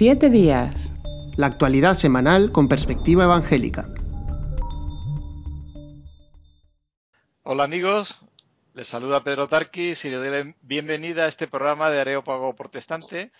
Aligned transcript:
Siete 0.00 0.30
días. 0.30 0.94
La 1.36 1.48
actualidad 1.48 1.92
semanal 1.92 2.52
con 2.52 2.68
perspectiva 2.68 3.24
evangélica. 3.24 3.86
Hola 7.42 7.64
amigos, 7.64 8.24
les 8.72 8.88
saluda 8.88 9.22
Pedro 9.22 9.48
Tarquis 9.48 10.02
y 10.06 10.08
les 10.08 10.18
doy 10.18 10.30
la 10.30 10.54
bienvenida 10.62 11.24
a 11.24 11.28
este 11.28 11.48
programa 11.48 11.90
de 11.90 12.00
Areópago 12.00 12.56
Protestante, 12.56 13.30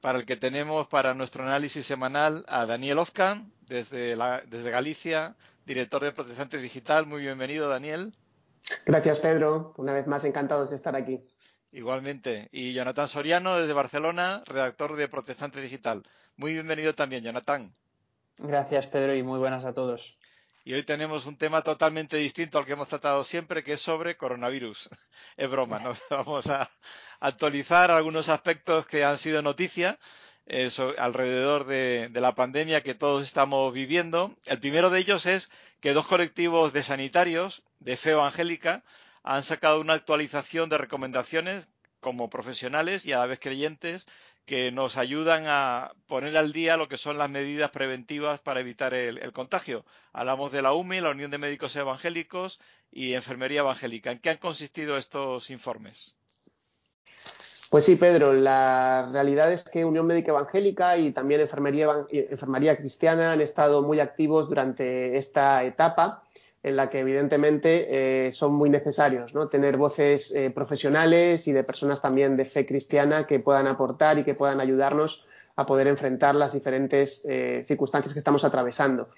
para 0.00 0.20
el 0.20 0.24
que 0.24 0.36
tenemos 0.36 0.86
para 0.86 1.14
nuestro 1.14 1.42
análisis 1.42 1.84
semanal 1.84 2.44
a 2.46 2.64
Daniel 2.64 2.98
Ofcan, 2.98 3.52
desde, 3.66 4.14
desde 4.46 4.70
Galicia, 4.70 5.34
director 5.66 6.04
de 6.04 6.12
Protestante 6.12 6.58
Digital. 6.58 7.06
Muy 7.06 7.22
bienvenido, 7.22 7.68
Daniel. 7.68 8.14
Gracias, 8.86 9.18
Pedro. 9.18 9.74
Una 9.78 9.94
vez 9.94 10.06
más, 10.06 10.22
encantados 10.22 10.70
de 10.70 10.76
estar 10.76 10.94
aquí. 10.94 11.20
Igualmente. 11.72 12.48
Y 12.50 12.72
Jonathan 12.72 13.08
Soriano, 13.08 13.58
desde 13.58 13.72
Barcelona, 13.72 14.42
redactor 14.46 14.96
de 14.96 15.08
Protestante 15.08 15.60
Digital. 15.60 16.02
Muy 16.36 16.52
bienvenido 16.54 16.94
también, 16.94 17.24
Jonathan. 17.24 17.74
Gracias, 18.38 18.86
Pedro, 18.86 19.14
y 19.14 19.22
muy 19.22 19.38
buenas 19.38 19.64
a 19.64 19.74
todos. 19.74 20.16
Y 20.64 20.74
hoy 20.74 20.82
tenemos 20.82 21.26
un 21.26 21.36
tema 21.36 21.62
totalmente 21.62 22.16
distinto 22.16 22.58
al 22.58 22.64
que 22.64 22.72
hemos 22.72 22.88
tratado 22.88 23.24
siempre, 23.24 23.64
que 23.64 23.74
es 23.74 23.80
sobre 23.80 24.16
coronavirus. 24.16 24.88
Es 25.36 25.50
broma, 25.50 25.78
¿no? 25.78 25.94
Vamos 26.10 26.46
a 26.48 26.70
actualizar 27.20 27.90
algunos 27.90 28.28
aspectos 28.28 28.86
que 28.86 29.04
han 29.04 29.18
sido 29.18 29.42
noticia 29.42 29.98
eh, 30.46 30.70
alrededor 30.96 31.66
de, 31.66 32.08
de, 32.10 32.20
la 32.20 32.34
pandemia 32.34 32.82
que 32.82 32.94
todos 32.94 33.24
estamos 33.24 33.72
viviendo. 33.72 34.34
El 34.46 34.60
primero 34.60 34.90
de 34.90 35.00
ellos 35.00 35.26
es 35.26 35.50
que 35.80 35.92
dos 35.92 36.06
colectivos 36.06 36.72
de 36.72 36.82
sanitarios 36.82 37.62
de 37.80 37.96
fe 37.96 38.10
evangélica 38.10 38.82
han 39.22 39.42
sacado 39.42 39.80
una 39.80 39.94
actualización 39.94 40.68
de 40.68 40.78
recomendaciones 40.78 41.68
como 42.00 42.30
profesionales 42.30 43.04
y 43.06 43.12
a 43.12 43.18
la 43.18 43.26
vez 43.26 43.40
creyentes 43.40 44.06
que 44.48 44.72
nos 44.72 44.96
ayudan 44.96 45.44
a 45.46 45.92
poner 46.06 46.36
al 46.38 46.52
día 46.52 46.78
lo 46.78 46.88
que 46.88 46.96
son 46.96 47.18
las 47.18 47.28
medidas 47.28 47.70
preventivas 47.70 48.40
para 48.40 48.60
evitar 48.60 48.94
el, 48.94 49.32
contagio. 49.32 49.84
Hablamos 50.14 50.50
de 50.52 50.62
la 50.62 50.72
UMI, 50.72 51.02
la 51.02 51.10
Unión 51.10 51.30
de 51.30 51.36
Médicos 51.36 51.76
Evangélicos 51.76 52.58
y 52.90 53.12
Enfermería 53.12 53.60
Evangélica. 53.60 54.10
¿En 54.10 54.20
qué 54.20 54.30
han 54.30 54.38
consistido 54.38 54.96
estos 54.96 55.50
informes? 55.50 56.14
Pues 57.70 57.84
sí, 57.84 57.96
Pedro, 57.96 58.32
la 58.32 59.10
realidad 59.12 59.52
es 59.52 59.64
que 59.64 59.84
Unión 59.84 60.06
Médica 60.06 60.30
Evangélica 60.30 60.96
y 60.96 61.12
también 61.12 61.42
Enfermería, 61.42 62.06
Enfermería 62.10 62.78
Cristiana 62.78 63.32
han 63.32 63.42
estado 63.42 63.82
muy 63.82 64.00
activos 64.00 64.48
durante 64.48 65.18
esta 65.18 65.62
etapa 65.64 66.22
en 66.62 66.76
la 66.76 66.90
que 66.90 67.00
evidentemente 67.00 68.26
eh, 68.26 68.32
son 68.32 68.54
muy 68.54 68.68
necesarios, 68.68 69.32
¿no? 69.32 69.46
Tener 69.46 69.76
voces 69.76 70.32
eh, 70.32 70.50
profesionales 70.50 71.46
y 71.46 71.52
de 71.52 71.62
personas 71.62 72.02
también 72.02 72.36
de 72.36 72.44
fe 72.44 72.66
cristiana 72.66 73.26
que 73.26 73.38
puedan 73.38 73.66
aportar 73.68 74.18
y 74.18 74.24
que 74.24 74.34
puedan 74.34 74.60
ayudarnos 74.60 75.24
a 75.54 75.66
poder 75.66 75.86
enfrentar 75.86 76.34
las 76.34 76.52
diferentes 76.52 77.22
eh, 77.28 77.64
circunstancias 77.66 78.12
que 78.12 78.18
estamos 78.20 78.44
atravesando. 78.44 79.08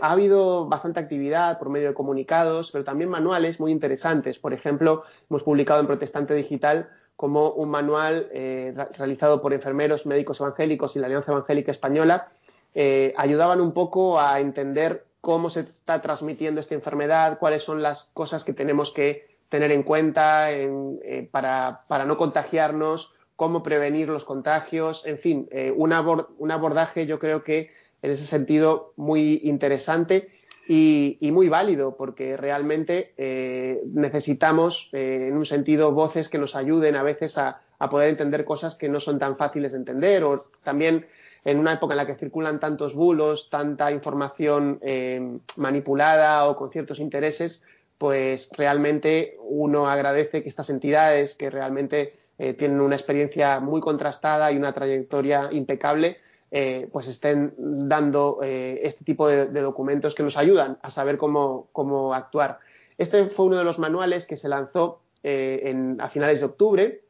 ha 0.00 0.12
habido 0.12 0.66
bastante 0.68 1.00
actividad 1.00 1.58
por 1.58 1.68
medio 1.68 1.88
de 1.88 1.94
comunicados, 1.94 2.70
pero 2.70 2.84
también 2.84 3.10
manuales 3.10 3.58
muy 3.58 3.72
interesantes. 3.72 4.38
Por 4.38 4.52
ejemplo, 4.52 5.02
hemos 5.28 5.42
publicado 5.42 5.80
en 5.80 5.86
Protestante 5.86 6.34
Digital 6.34 6.88
como 7.16 7.50
un 7.50 7.70
manual 7.70 8.28
realizado 8.96 9.42
por 9.42 9.52
enfermeros, 9.52 10.06
médicos 10.06 10.38
evangélicos 10.38 10.94
y 10.94 11.00
la 11.00 11.06
Alianza 11.06 11.32
Evangélica 11.32 11.72
Española, 11.72 12.28
ayudaban 13.16 13.60
un 13.60 13.72
poco 13.72 14.20
a 14.20 14.38
entender 14.38 15.07
cómo 15.20 15.50
se 15.50 15.60
está 15.60 16.00
transmitiendo 16.00 16.60
esta 16.60 16.74
enfermedad, 16.74 17.38
cuáles 17.38 17.62
son 17.62 17.82
las 17.82 18.10
cosas 18.14 18.44
que 18.44 18.52
tenemos 18.52 18.90
que 18.90 19.22
tener 19.48 19.72
en 19.72 19.82
cuenta 19.82 20.52
eh, 20.52 21.28
para, 21.30 22.04
no 22.06 22.16
contagiarnos, 22.16 23.12
cómo 23.36 23.62
prevenir 23.62 24.08
los 24.08 24.24
contagios, 24.24 25.04
en 25.06 25.18
fin, 25.18 25.48
eh, 25.50 25.72
un, 25.74 25.92
abordaje 25.92 27.06
yo 27.06 27.18
creo 27.18 27.44
que 27.44 27.70
en 28.02 28.10
ese 28.10 28.26
sentido 28.26 28.92
muy 28.96 29.40
interesante 29.44 30.28
y, 30.68 31.16
muy 31.32 31.48
válido, 31.48 31.96
porque 31.96 32.36
realmente 32.36 33.14
eh, 33.16 33.80
necesitamos, 33.86 34.90
en 34.92 35.34
un 35.34 35.46
sentido, 35.46 35.92
voces 35.92 36.28
que 36.28 36.36
nos 36.36 36.54
ayuden 36.54 36.94
a 36.94 37.02
veces 37.02 37.38
a, 37.38 37.62
a 37.78 37.88
poder 37.88 38.10
entender 38.10 38.44
cosas 38.44 38.74
que 38.74 38.88
no 38.88 39.00
son 39.00 39.18
tan 39.18 39.36
fáciles 39.36 39.72
de 39.72 39.78
entender 39.78 40.24
o 40.24 40.38
también 40.64 41.06
en 41.44 41.58
una 41.58 41.74
época 41.74 41.94
en 41.94 41.98
la 41.98 42.06
que 42.06 42.14
circulan 42.14 42.60
tantos 42.60 42.94
bulos, 42.94 43.48
tanta 43.50 43.90
información 43.92 44.78
eh, 44.82 45.38
manipulada 45.56 46.48
o 46.48 46.56
con 46.56 46.70
ciertos 46.70 46.98
intereses, 46.98 47.60
pues 47.96 48.48
realmente 48.56 49.36
uno 49.40 49.88
agradece 49.88 50.42
que 50.42 50.48
estas 50.48 50.70
entidades 50.70 51.34
que 51.34 51.50
realmente 51.50 52.12
eh, 52.38 52.54
tienen 52.54 52.80
una 52.80 52.96
experiencia 52.96 53.60
muy 53.60 53.80
contrastada 53.80 54.52
y 54.52 54.56
una 54.56 54.72
trayectoria 54.72 55.48
impecable, 55.50 56.18
eh, 56.50 56.88
pues 56.92 57.08
estén 57.08 57.52
dando 57.58 58.38
este 58.42 59.04
tipo 59.04 59.28
de, 59.28 59.46
documentos 59.48 60.14
que 60.14 60.22
nos 60.22 60.36
ayudan 60.36 60.78
a 60.82 60.90
saber 60.90 61.18
cómo, 61.18 61.68
cómo, 61.72 62.14
actuar. 62.14 62.58
Este 62.96 63.26
fue 63.26 63.46
uno 63.46 63.58
de 63.58 63.64
los 63.64 63.78
manuales 63.78 64.26
que 64.26 64.36
se 64.36 64.48
lanzó 64.48 65.00
a 65.24 66.08
finales 66.08 66.40
de 66.40 66.46
octubre 66.46 67.07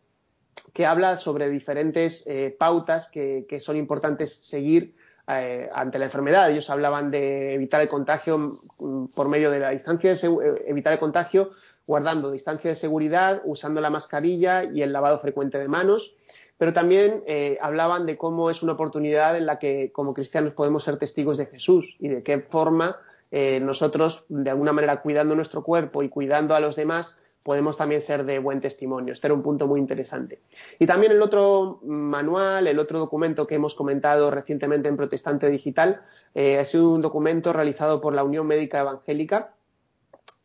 que 0.72 0.86
habla 0.86 1.16
sobre 1.16 1.48
diferentes 1.50 2.24
eh, 2.26 2.54
pautas 2.56 3.10
que, 3.10 3.46
son 3.60 3.76
importantes 3.76 4.34
seguir 4.34 4.94
eh, 5.28 5.68
ante 5.74 5.98
la 5.98 6.06
enfermedad. 6.06 6.50
Ellos 6.50 6.70
hablaban 6.70 7.10
de 7.10 7.54
evitar 7.54 7.80
el 7.80 7.88
contagio 7.88 8.38
mm, 8.78 9.06
por 9.14 9.28
medio 9.28 9.50
de 9.50 9.60
la 9.60 9.70
distancia 9.70 10.14
de 10.14 10.26
eh, 10.26 10.64
evitar 10.66 10.92
el 10.92 10.98
contagio 10.98 11.52
guardando 11.86 12.30
distancia 12.30 12.70
de 12.70 12.76
seguridad, 12.76 13.40
usando 13.44 13.80
la 13.80 13.88
mascarilla 13.88 14.64
y 14.64 14.82
el 14.82 14.92
lavado 14.92 15.18
frecuente 15.18 15.58
de 15.58 15.68
manos. 15.68 16.14
Pero 16.58 16.72
también 16.72 17.22
hablaban 17.60 18.04
de 18.04 18.18
cómo 18.18 18.50
es 18.50 18.64
una 18.64 18.72
oportunidad 18.72 19.36
en 19.36 19.46
la 19.46 19.60
que 19.60 19.92
como 19.92 20.12
cristianos 20.12 20.52
podemos 20.52 20.82
ser 20.82 20.98
testigos 20.98 21.38
de 21.38 21.46
Jesús 21.46 21.96
y 22.00 22.08
de 22.08 22.24
qué 22.24 22.40
forma 22.40 22.98
nosotros, 23.30 24.24
de 24.28 24.50
alguna 24.50 24.72
manera, 24.72 25.00
cuidando 25.00 25.36
nuestro 25.36 25.62
cuerpo 25.62 26.02
y 26.02 26.08
cuidando 26.08 26.56
a 26.56 26.60
los 26.60 26.74
demás, 26.74 27.14
podemos 27.44 27.76
también 27.76 28.02
ser 28.02 28.24
de 28.24 28.38
buen 28.38 28.60
testimonio. 28.60 29.12
Este 29.12 29.26
era 29.26 29.34
un 29.34 29.42
punto 29.42 29.66
muy 29.66 29.80
interesante. 29.80 30.40
Y 30.78 30.86
también 30.86 31.12
el 31.12 31.22
otro 31.22 31.80
manual, 31.84 32.66
el 32.66 32.78
otro 32.78 32.98
documento 32.98 33.46
que 33.46 33.54
hemos 33.54 33.74
comentado 33.74 34.30
recientemente 34.30 34.88
en 34.88 34.96
Protestante 34.96 35.48
Digital, 35.48 36.00
eh, 36.34 36.58
ha 36.58 36.64
sido 36.64 36.90
un 36.90 37.00
documento 37.00 37.52
realizado 37.52 38.00
por 38.00 38.14
la 38.14 38.24
Unión 38.24 38.46
Médica 38.46 38.80
Evangélica. 38.80 39.54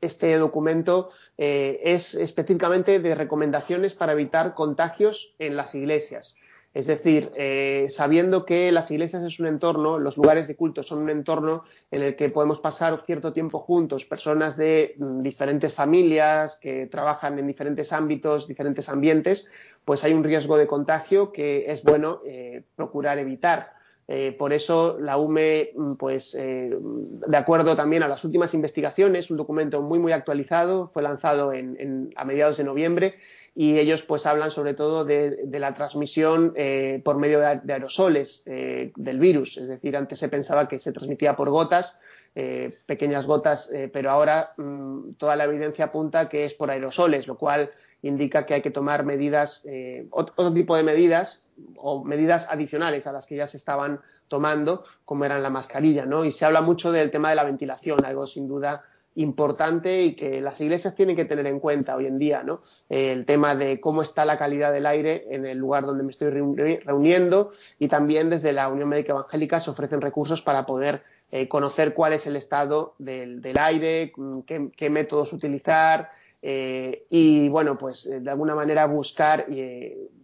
Este 0.02 0.36
documento 0.38 1.12
eh, 1.38 1.80
es 1.84 2.14
específicamente 2.14 3.00
de 3.00 3.16
recomendaciones 3.16 3.94
para 3.94 4.14
evitar 4.14 4.54
contagios 4.54 5.34
en 5.40 5.56
las 5.56 5.76
iglesias. 5.76 6.38
Es 6.74 6.88
decir, 6.88 7.32
eh, 7.36 7.86
sabiendo 7.90 8.46
que 8.46 8.72
las 8.72 8.90
iglesias 8.90 9.22
es 9.24 9.40
un 9.40 9.46
entorno, 9.46 10.00
los 10.00 10.18
lugares 10.18 10.48
de 10.48 10.56
culto 10.56 10.82
son 10.82 11.00
un 11.04 11.12
entorno 11.12 11.66
en 11.92 12.02
el 12.02 12.16
que 12.16 12.30
podemos 12.30 12.60
pasar 12.60 13.04
cierto 13.06 13.32
tiempo 13.32 13.60
juntos, 13.60 14.06
personas 14.06 14.58
de 14.58 14.94
mm, 14.98 15.20
diferentes 15.20 15.72
familias 15.72 16.58
que 16.60 16.88
trabajan 16.88 17.38
en 17.38 17.46
diferentes 17.46 17.94
ámbitos, 17.94 18.48
diferentes 18.48 18.90
ambientes, 18.90 19.48
pues 19.86 20.04
hay 20.04 20.14
un 20.14 20.24
riesgo 20.24 20.58
de 20.58 20.66
contagio 20.66 21.32
que 21.32 21.72
es 21.72 21.84
bueno 21.84 22.22
eh, 22.26 22.64
procurar 22.76 23.20
evitar. 23.20 23.74
Eh, 24.08 24.36
por 24.38 24.52
eso 24.52 24.98
la 25.00 25.18
UME, 25.18 25.70
mm, 25.76 25.94
pues 25.94 26.34
de 26.34 27.38
acuerdo 27.38 27.76
también 27.76 28.02
a 28.02 28.08
las 28.08 28.24
últimas 28.24 28.52
investigaciones, 28.56 29.30
un 29.30 29.38
documento 29.38 29.84
muy 29.84 30.00
muy 30.00 30.12
actualizado, 30.12 30.90
fue 30.92 31.04
lanzado 31.04 31.52
a 31.52 32.26
mediados 32.26 32.58
de 32.58 32.64
noviembre 32.64 33.16
y 33.56 33.78
ellos 33.78 34.02
pues 34.04 34.26
hablan 34.26 34.52
sobre 34.52 34.74
todo 34.74 35.06
de, 35.06 35.48
la 35.52 35.74
transmisión 35.76 36.54
eh, 36.56 37.02
por 37.06 37.18
medio 37.18 37.40
de, 37.40 37.74
aerosoles 37.74 38.42
eh, 38.46 38.92
del 38.96 39.20
virus. 39.20 39.58
Es 39.58 39.68
decir, 39.68 39.96
antes 39.96 40.20
se 40.20 40.30
pensaba 40.30 40.68
que 40.68 40.80
se 40.80 40.92
transmitía 40.92 41.36
por 41.36 41.50
gotas, 41.50 42.00
eh, 42.36 42.80
pequeñas 42.88 43.28
gotas, 43.28 43.72
pero 43.92 44.10
ahora 44.10 44.50
mm, 44.58 45.14
toda 45.18 45.36
la 45.36 45.44
evidencia 45.44 45.86
apunta 45.86 46.30
que 46.30 46.46
es 46.46 46.54
por 46.56 46.72
aerosoles, 46.72 47.28
lo 47.28 47.38
cual 47.38 47.70
indica 48.02 48.46
que 48.46 48.56
hay 48.56 48.62
que 48.62 48.72
tomar 48.72 49.06
medidas, 49.06 49.64
otro, 50.10 50.52
tipo 50.52 50.76
de 50.76 50.84
medidas 50.84 51.42
o 51.78 52.04
medidas 52.04 52.48
adicionales 52.50 53.08
a 53.08 53.14
las 53.14 53.28
que 53.28 53.36
ya 53.36 53.48
se 53.48 53.58
estaban 53.58 54.02
tomando, 54.28 54.84
como 55.06 55.26
eran 55.26 55.44
la 55.44 55.50
mascarilla, 55.50 56.06
¿no? 56.06 56.26
Y 56.26 56.32
se 56.32 56.44
habla 56.44 56.62
mucho 56.62 56.92
del 56.92 57.12
tema 57.12 57.30
de 57.30 57.36
la 57.36 57.44
ventilación, 57.44 58.04
algo 58.04 58.28
sin 58.28 58.48
duda 58.48 58.84
importante 59.16 60.04
y 60.04 60.16
que 60.16 60.42
las 60.42 60.60
iglesias 60.60 60.96
tienen 60.96 61.16
que 61.16 61.26
tener 61.26 61.46
en 61.48 61.60
cuenta 61.60 61.96
hoy 61.96 62.08
en 62.08 62.18
día, 62.18 62.44
¿no? 62.44 62.62
El 62.90 63.26
tema 63.26 63.56
de 63.56 63.80
cómo 63.80 64.02
está 64.02 64.26
la 64.26 64.38
calidad 64.38 64.74
del 64.74 64.86
aire 64.86 65.26
en 65.30 65.46
el 65.46 65.58
lugar 65.58 65.86
donde 65.86 66.04
me 66.04 66.12
estoy 66.12 66.30
reuniendo 66.30 67.52
y 67.80 67.88
también 67.88 68.30
desde 68.30 68.54
la 68.54 68.70
Unión 68.70 68.90
Médica 68.90 69.14
Evangélica 69.14 69.60
se 69.60 69.70
ofrecen 69.70 70.02
recursos 70.02 70.42
para 70.42 70.66
poder 70.66 71.02
eh, 71.32 71.48
conocer 71.48 71.96
cuál 71.96 72.14
es 72.14 72.28
el 72.28 72.36
estado 72.36 72.94
del, 73.00 73.42
aire, 73.60 74.12
mm, 74.16 74.40
qué, 74.42 74.90
métodos 74.92 75.34
utilizar 75.34 76.12
eh, 76.44 77.06
y, 77.10 77.50
bueno, 77.50 77.76
pues 77.78 78.06
eh, 78.06 78.20
de 78.20 78.30
alguna 78.30 78.54
manera 78.54 78.86
buscar 78.86 79.48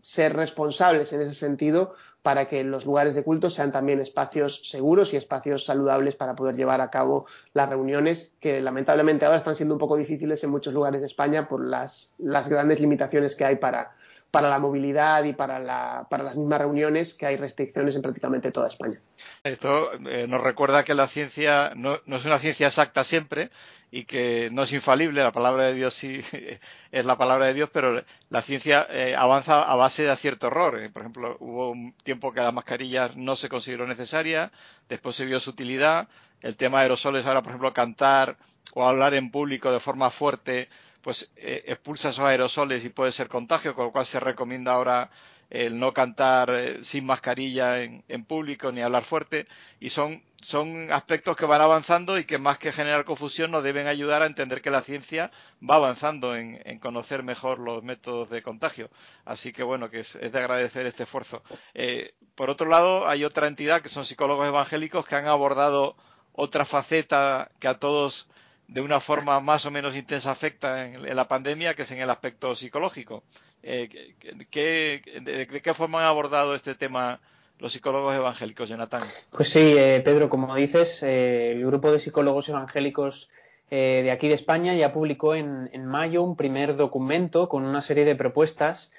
ser 0.01 0.35
responsables 0.35 1.11
en 1.13 1.21
ese 1.21 1.33
sentido 1.33 1.95
para 2.29 2.47
que 2.47 2.63
los 2.63 2.85
lugares 2.85 3.15
de 3.15 3.23
culto 3.23 3.49
sean 3.49 3.71
también 3.71 3.99
espacios 4.01 4.61
seguros 4.63 5.15
y 5.15 5.17
espacios 5.17 5.65
saludables 5.65 6.15
para 6.15 6.35
poder 6.35 6.55
llevar 6.55 6.79
a 6.79 6.91
cabo 6.91 7.25
las 7.53 7.67
reuniones 7.67 8.33
que 8.39 8.61
lamentablemente 8.61 9.25
ahora 9.25 9.39
están 9.39 9.55
siendo 9.55 9.73
un 9.73 9.79
poco 9.79 9.97
difíciles 9.97 10.43
en 10.43 10.51
muchos 10.51 10.71
lugares 10.71 11.01
de 11.01 11.07
España 11.07 11.47
por 11.47 11.65
las, 11.65 12.13
grandes 12.19 12.81
limitaciones 12.81 13.35
que 13.35 13.45
hay 13.45 13.55
para 13.55 13.95
para 14.31 14.49
la 14.49 14.59
movilidad 14.59 15.23
y 15.23 15.33
para, 15.33 15.59
la, 15.59 16.07
para 16.09 16.23
las 16.23 16.37
mismas 16.37 16.59
reuniones 16.59 17.13
que 17.13 17.25
hay 17.25 17.37
restricciones 17.37 17.95
en 17.95 18.01
prácticamente 18.01 18.51
toda 18.51 18.67
España. 18.67 18.99
Esto 19.43 19.91
eh, 19.93 20.27
nos 20.27 20.41
recuerda 20.41 20.83
que 20.83 20.93
la 20.93 21.07
ciencia 21.07 21.73
no, 21.75 21.95
es 21.95 22.25
una 22.25 22.37
ciencia 22.37 22.67
exacta 22.67 23.03
siempre 23.03 23.49
y 23.89 24.05
que 24.05 24.49
no 24.51 24.63
es 24.63 24.71
infalible. 24.71 25.23
La 25.23 25.31
palabra 25.31 25.63
de 25.63 25.73
Dios 25.73 25.95
sí 25.95 26.21
es 26.91 27.05
la 27.05 27.17
palabra 27.17 27.45
de 27.45 27.55
Dios, 27.55 27.69
pero 27.73 28.03
la 28.29 28.41
ciencia 28.43 28.85
eh, 28.89 29.15
avanza 29.17 29.63
a 29.63 29.75
base 29.75 30.03
de 30.03 30.11
acierto 30.11 30.47
error. 30.47 30.79
Eh, 30.79 30.89
por 30.89 31.01
ejemplo, 31.01 31.37
hubo 31.39 31.71
un 31.71 31.93
tiempo 32.03 32.31
que 32.31 32.41
la 32.41 32.51
mascarilla 32.51 33.09
no 33.15 33.35
se 33.35 33.49
consideró 33.49 33.87
necesaria, 33.87 34.51
después 34.89 35.15
se 35.15 35.25
vio 35.25 35.39
su 35.39 35.51
utilidad. 35.51 36.07
El 36.41 36.55
tema 36.55 36.77
de 36.77 36.83
aerosoles 36.83 37.25
ahora, 37.25 37.41
por 37.41 37.51
ejemplo, 37.51 37.73
cantar 37.73 38.37
o 38.73 38.87
hablar 38.87 39.15
en 39.15 39.31
público 39.31 39.71
de 39.71 39.79
forma 39.79 40.11
fuerte 40.11 40.69
pues 41.01 41.31
eh, 41.35 41.63
expulsa 41.67 42.09
esos 42.09 42.25
aerosoles 42.25 42.83
y 42.85 42.89
puede 42.89 43.11
ser 43.11 43.27
contagio, 43.27 43.75
con 43.75 43.85
lo 43.85 43.91
cual 43.91 44.05
se 44.05 44.19
recomienda 44.19 44.73
ahora 44.73 45.09
el 45.49 45.79
no 45.79 45.93
cantar 45.93 46.51
eh, 46.51 46.83
sin 46.83 47.05
mascarilla 47.05 47.81
en, 47.81 48.25
público 48.25 48.71
ni 48.71 48.81
hablar 48.81 49.03
fuerte 49.03 49.47
y 49.79 49.89
son, 49.89 50.23
son 50.41 50.91
aspectos 50.91 51.35
que 51.35 51.45
van 51.45 51.61
avanzando 51.61 52.19
y 52.19 52.25
que 52.25 52.37
más 52.37 52.59
que 52.59 52.71
generar 52.71 53.03
confusión 53.03 53.49
nos 53.49 53.63
deben 53.63 53.87
ayudar 53.87 54.21
a 54.21 54.27
entender 54.27 54.61
que 54.61 54.69
la 54.69 54.81
ciencia 54.81 55.31
va 55.67 55.75
avanzando 55.75 56.35
en, 56.35 56.79
conocer 56.79 57.23
mejor 57.23 57.59
los 57.59 57.83
métodos 57.83 58.29
de 58.29 58.43
contagio. 58.43 58.89
Así 59.25 59.51
que 59.51 59.63
bueno, 59.63 59.89
que 59.89 60.01
es, 60.01 60.13
de 60.13 60.37
agradecer 60.37 60.85
este 60.85 61.03
esfuerzo. 61.03 61.41
Eh, 61.73 62.13
por 62.35 62.49
otro 62.49 62.67
lado, 62.67 63.07
hay 63.07 63.25
otra 63.25 63.47
entidad 63.47 63.81
que 63.81 63.89
son 63.89 64.05
psicólogos 64.05 64.47
evangélicos 64.47 65.05
que 65.07 65.15
han 65.15 65.27
abordado 65.27 65.95
otra 66.33 66.63
faceta 66.63 67.51
que 67.59 67.67
a 67.67 67.79
todos 67.79 68.29
de 68.69 68.81
una 68.81 68.99
forma 68.99 69.39
más 69.39 69.65
o 69.65 69.71
menos 69.71 69.95
intensa 69.95 70.31
afecta 70.31 70.85
en, 70.85 71.15
la 71.15 71.27
pandemia, 71.27 71.73
que 71.73 71.81
es 71.81 71.91
en 71.91 71.99
el 71.99 72.09
aspecto 72.09 72.55
psicológico. 72.55 73.23
Eh, 73.63 73.89
de, 74.21 75.61
qué 75.61 75.73
forma 75.73 75.99
han 75.99 76.05
abordado 76.05 76.55
este 76.55 76.75
tema 76.75 77.19
los 77.57 77.73
psicólogos 77.73 78.15
evangélicos, 78.15 78.69
Jonathan? 78.69 79.01
Pues 79.35 79.49
sí, 79.49 79.73
eh, 79.77 80.01
Pedro, 80.05 80.29
como 80.29 80.55
dices, 80.55 81.03
eh, 81.03 81.51
el 81.53 81.65
grupo 81.65 81.91
de 81.91 81.99
psicólogos 81.99 82.47
evangélicos 82.49 83.29
de 83.69 84.09
aquí 84.09 84.27
de 84.27 84.33
España 84.33 84.73
ya 84.73 84.91
publicó 84.91 85.35
en, 85.35 85.69
en, 85.73 85.85
mayo 85.85 86.23
un 86.23 86.35
primer 86.35 86.75
documento 86.75 87.47
con 87.47 87.67
una 87.67 87.83
serie 87.83 88.03
de 88.03 88.15
propuestas 88.15 88.91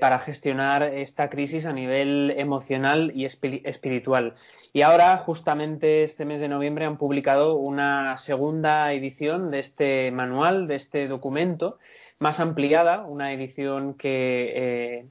para 0.00 0.18
gestionar 0.18 0.82
esta 0.82 1.30
crisis 1.30 1.64
a 1.64 1.72
nivel 1.72 2.34
emocional 2.36 3.12
y 3.14 3.24
espiritual. 3.24 4.34
Y 4.72 4.82
ahora, 4.82 5.16
justamente 5.18 6.04
este 6.04 6.24
mes 6.24 6.40
de 6.40 6.48
noviembre, 6.48 6.84
han 6.84 6.96
publicado 6.96 7.56
una 7.56 8.16
segunda 8.18 8.92
edición 8.92 9.50
de 9.50 9.58
este 9.58 10.10
manual, 10.12 10.68
de 10.68 10.76
este 10.76 11.08
documento, 11.08 11.78
más 12.20 12.38
ampliada, 12.38 13.04
una 13.06 13.32
edición 13.32 13.94
que 13.94 14.52
eh, 14.54 15.06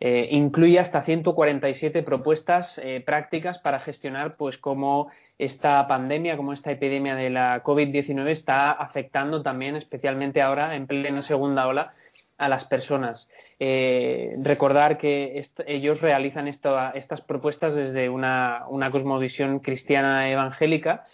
eh, 0.00 0.28
incluye 0.32 0.80
hasta 0.80 1.02
147 1.02 2.02
propuestas 2.02 2.78
eh, 2.78 3.02
prácticas 3.04 3.58
para 3.58 3.78
gestionar 3.78 4.32
pues 4.36 4.58
cómo 4.58 5.10
esta 5.38 5.86
pandemia, 5.86 6.36
cómo 6.36 6.52
esta 6.52 6.72
epidemia 6.72 7.14
de 7.14 7.30
la 7.30 7.62
COVID-19 7.62 8.28
está 8.30 8.72
afectando 8.72 9.42
también, 9.42 9.76
especialmente 9.76 10.42
ahora 10.42 10.74
en 10.74 10.86
plena 10.86 11.22
segunda 11.22 11.68
ola, 11.68 11.90
a 12.44 12.48
las 12.48 12.66
personas. 12.66 13.30
Eh, 13.58 14.34
recordar 14.42 14.98
que 14.98 15.42
ellos 15.66 16.02
realizan 16.02 16.46
estas 16.46 17.20
propuestas 17.26 17.74
desde 17.74 18.10
una, 18.10 18.66
cosmovisión 18.92 19.60
cristiana 19.60 20.30
evangélica. 20.30 21.04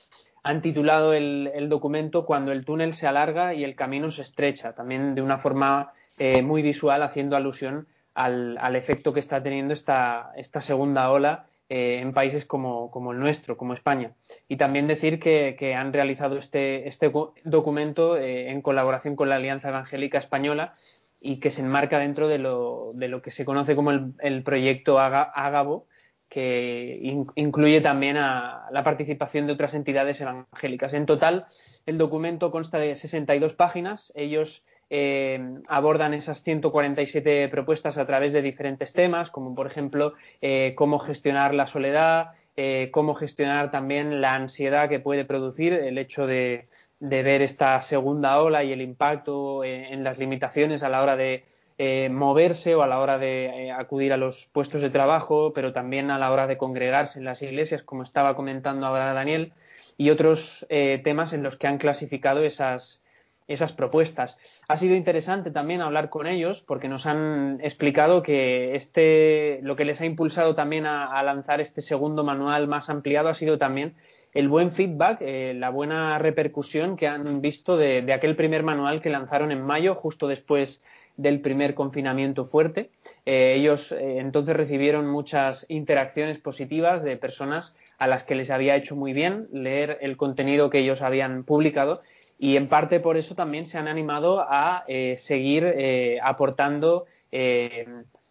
Han 0.43 0.61
titulado 0.63 1.13
el, 1.13 1.69
documento 1.69 2.25
Cuando 2.25 2.51
el 2.51 2.65
túnel 2.65 2.95
se 2.95 3.07
alarga 3.07 3.55
y 3.55 3.63
el 3.63 3.77
camino 3.77 4.11
se 4.11 4.23
estrecha, 4.23 4.75
también 4.75 5.15
de 5.15 5.23
una 5.23 5.39
forma 5.39 5.93
eh, 6.19 6.43
muy 6.43 6.63
visual, 6.63 7.03
haciendo 7.03 7.37
alusión 7.37 7.87
al, 8.15 8.75
efecto 8.75 9.13
que 9.13 9.21
está 9.21 9.41
teniendo 9.41 9.73
esta, 9.73 10.33
segunda 10.61 11.13
ola 11.13 11.45
eh, 11.69 12.01
en 12.03 12.13
países 12.13 12.45
como, 12.45 12.91
el 13.13 13.21
nuestro, 13.21 13.57
como 13.57 13.75
España. 13.75 14.11
Y 14.49 14.57
también 14.57 14.89
decir 14.89 15.21
que, 15.21 15.75
han 15.77 15.93
realizado 15.93 16.39
este, 16.39 16.89
este 16.89 17.13
documento 17.45 18.17
en 18.17 18.61
colaboración 18.63 19.15
con 19.15 19.29
la 19.29 19.37
Alianza 19.37 19.69
Evangélica 19.69 20.19
Española 20.19 20.73
y 21.21 21.41
que 21.41 21.51
se 21.51 21.63
enmarca 21.63 21.99
dentro 21.99 22.29
de 22.29 22.39
lo, 22.39 22.91
de 22.95 23.09
lo 23.09 23.23
que 23.23 23.31
se 23.31 23.45
conoce 23.45 23.75
como 23.75 23.91
el, 23.91 24.43
proyecto 24.43 24.99
Ágabo, 24.99 25.87
que 26.29 26.99
incluye 27.35 27.81
también 27.81 28.17
la 28.17 28.83
participación 28.85 29.47
de 29.47 29.53
otras 29.53 29.75
entidades 29.75 30.21
evangélicas. 30.21 30.95
En 30.95 31.07
total, 31.07 31.45
el 31.87 31.99
documento 31.99 32.51
consta 32.51 32.79
de 32.79 32.95
62 32.95 33.55
páginas. 33.55 34.13
Ellos 34.15 34.65
eh, 34.93 35.41
abordan 35.69 36.15
esas 36.15 36.43
147 36.43 37.49
propuestas 37.49 37.97
a 37.97 38.07
través 38.07 38.33
de 38.33 38.43
diferentes 38.43 38.93
temas, 38.93 39.31
como 39.31 39.55
por 39.55 39.69
ejemplo 39.69 40.15
eh, 40.43 40.75
cómo 40.77 40.99
gestionar 40.99 41.55
la 41.55 41.69
soledad, 41.69 42.29
eh, 42.57 42.91
cómo 42.91 43.15
gestionar 43.15 43.71
también 43.71 44.21
la 44.21 44.35
ansiedad 44.35 44.89
que 44.89 44.99
puede 44.99 45.25
producir 45.25 45.73
el 45.73 45.97
hecho 45.97 46.27
de, 46.27 46.63
de 47.01 47.23
ver 47.23 47.41
esta 47.41 47.81
segunda 47.81 48.41
ola 48.41 48.63
y 48.63 48.73
el 48.73 48.83
impacto 48.83 49.65
eh, 49.65 49.93
en 49.93 50.05
las 50.05 50.19
limitaciones 50.19 50.83
a 50.83 50.91
la 50.91 51.03
hora 51.03 51.17
de 51.17 51.45
eh, 51.79 52.11
moverse 52.11 52.75
o 52.75 52.83
a 52.83 52.87
la 52.87 53.01
hora 53.01 53.17
de 53.17 53.47
eh, 53.47 53.73
acudir 53.73 54.13
a 54.13 54.19
los 54.19 54.47
puestos 54.53 54.83
de 54.83 54.91
trabajo, 54.91 55.51
pero 55.55 55.73
también 55.73 56.11
a 56.11 56.19
la 56.19 56.31
hora 56.31 56.47
de 56.47 56.59
congregarse 56.59 57.19
en 57.19 57.25
las 57.25 57.41
iglesias, 57.41 57.83
como 57.83 58.03
estaba 58.03 58.37
comentando 58.37 58.87
ahora 58.87 59.15
Daniel, 59.15 59.55
y 59.97 60.09
otros 60.09 60.67
temas 61.05 61.35
en 61.35 61.43
los 61.43 61.59
que 61.59 61.67
han 61.67 61.77
clasificado 61.77 62.43
esas, 62.43 63.03
esas 63.49 63.73
propuestas. 63.73 64.39
Ha 64.67 64.77
sido 64.77 64.95
interesante 64.95 65.51
también 65.51 65.83
hablar 65.83 66.09
con 66.09 66.27
ellos 66.27 66.63
porque 66.63 66.89
nos 66.89 67.05
han 67.05 67.59
explicado 67.63 68.23
que 68.23 68.75
este, 68.75 69.59
lo 69.63 69.77
que 69.77 69.85
les 69.85 70.01
ha 70.01 70.07
impulsado 70.07 70.55
también 70.55 70.87
a 70.87 71.23
lanzar 71.23 71.61
este 71.61 71.83
segundo 71.83 72.25
manual 72.25 72.67
más 72.67 72.89
ampliado 72.89 73.29
ha 73.29 73.35
sido 73.35 73.59
también 73.59 73.95
el 74.35 74.49
buen 74.49 74.71
feedback, 74.71 75.19
eh, 75.21 75.55
la 75.57 75.71
buena 75.71 76.19
repercusión 76.19 76.97
que 76.97 77.09
han 77.09 77.41
visto 77.41 77.77
de, 77.77 78.13
aquel 78.13 78.37
primer 78.37 78.63
manual 78.63 79.01
que 79.01 79.11
lanzaron 79.11 79.53
en 79.53 79.63
mayo, 79.63 79.95
justo 79.95 80.29
después 80.29 80.83
del 81.17 81.41
primer 81.41 81.75
confinamiento 81.75 82.45
fuerte. 82.45 82.91
Eh, 83.27 83.55
ellos 83.57 83.93
eh, 83.93 84.19
entonces 84.19 84.57
recibieron 84.57 85.07
muchas 85.07 85.67
interacciones 85.69 86.39
positivas 86.39 87.03
de 87.03 87.17
personas 87.17 87.77
a 87.99 88.07
las 88.07 88.25
que 88.25 88.35
les 88.35 88.51
había 88.51 88.77
hecho 88.77 88.97
muy 88.97 89.13
bien 89.13 89.47
leer 89.53 89.99
el 90.01 90.17
contenido 90.17 90.71
que 90.71 90.79
ellos 90.79 91.03
habían 91.03 91.45
publicado 91.45 92.01
y 92.39 92.57
en 92.57 92.69
parte 92.69 93.01
por 93.01 93.19
eso 93.19 93.35
también 93.35 93.67
se 93.67 93.77
han 93.77 93.87
animado 93.87 94.41
a 94.41 94.85
seguir 95.17 95.75
aportando 96.23 97.05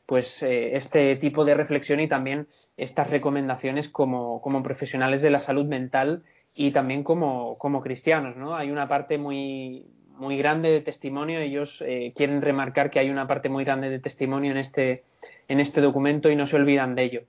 pues 0.10 0.42
eh, 0.42 0.76
este 0.76 1.16
tipo 1.18 1.46
de 1.46 1.54
reflexión 1.54 2.00
y 2.00 2.08
también 2.08 2.48
estas 2.78 3.12
recomendaciones 3.12 3.90
como, 3.90 4.42
profesionales 4.64 5.22
de 5.22 5.30
la 5.30 5.40
salud 5.40 5.68
mental 5.68 6.24
y 6.56 6.72
también 6.72 7.04
como, 7.04 7.56
cristianos, 7.84 8.36
¿no? 8.36 8.56
Hay 8.56 8.72
una 8.72 8.88
parte 8.88 9.20
muy, 9.20 9.86
muy 10.18 10.36
grande 10.36 10.72
de 10.72 10.82
testimonio, 10.82 11.38
ellos 11.40 11.84
eh, 11.86 12.12
quieren 12.16 12.42
remarcar 12.42 12.90
que 12.90 12.98
hay 12.98 13.12
una 13.12 13.28
parte 13.28 13.50
muy 13.50 13.64
grande 13.64 13.92
de 13.92 14.00
testimonio 14.00 14.50
en 14.50 14.58
este, 14.58 15.04
en 15.48 15.60
este 15.60 15.80
documento 15.80 16.32
y 16.32 16.36
no 16.36 16.48
se 16.48 16.56
olvidan 16.56 16.96
de 16.96 17.04
ello. 17.04 17.22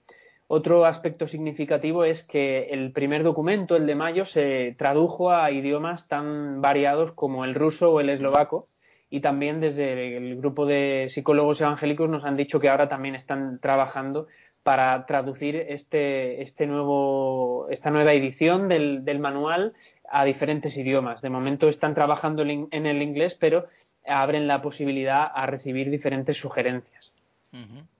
Otro 0.47 0.87
aspecto 0.87 1.27
significativo 1.27 2.05
es 2.05 2.23
que 2.23 2.63
el 2.71 2.93
primer 2.93 3.25
documento, 3.25 3.77
el 3.77 3.85
de 3.85 3.95
mayo, 3.95 4.25
se 4.25 4.75
tradujo 4.79 5.33
a 5.33 5.51
idiomas 5.51 6.09
tan 6.09 6.63
variados 6.63 7.13
como 7.13 7.45
el 7.45 7.55
ruso 7.55 7.93
o 7.93 8.01
el 8.01 8.09
eslovaco, 8.09 8.65
y 9.11 9.21
también 9.21 9.61
desde 9.61 10.17
el 10.17 10.37
grupo 10.37 10.67
de 10.67 11.09
psicólogos 11.11 11.61
evangélicos 11.61 12.09
nos 12.09 12.25
han 12.25 12.37
dicho 12.37 12.61
que 12.61 12.69
ahora 12.69 12.89
también 12.89 13.17
están 13.17 13.59
trabajando 13.59 14.29
para 14.63 15.05
traducir 15.07 15.57
este, 15.57 16.43
este 16.43 16.67
nuevo, 16.67 17.67
esta 17.71 17.91
nueva 17.91 18.13
edición 18.13 18.69
del, 18.69 19.19
manual 19.19 19.73
a 20.09 20.25
diferentes 20.25 20.77
idiomas. 20.77 21.23
De 21.23 21.31
momento 21.31 21.69
están 21.69 21.95
trabajando 21.95 22.43
en 22.43 22.87
el 22.87 23.03
inglés, 23.03 23.35
pero 23.35 23.65
abren 24.07 24.47
la 24.47 24.63
posibilidad 24.63 25.31
a 25.35 25.47
recibir 25.47 25.91
diferentes 25.91 26.37
sugerencias. 26.37 27.13
Muy 27.53 28.00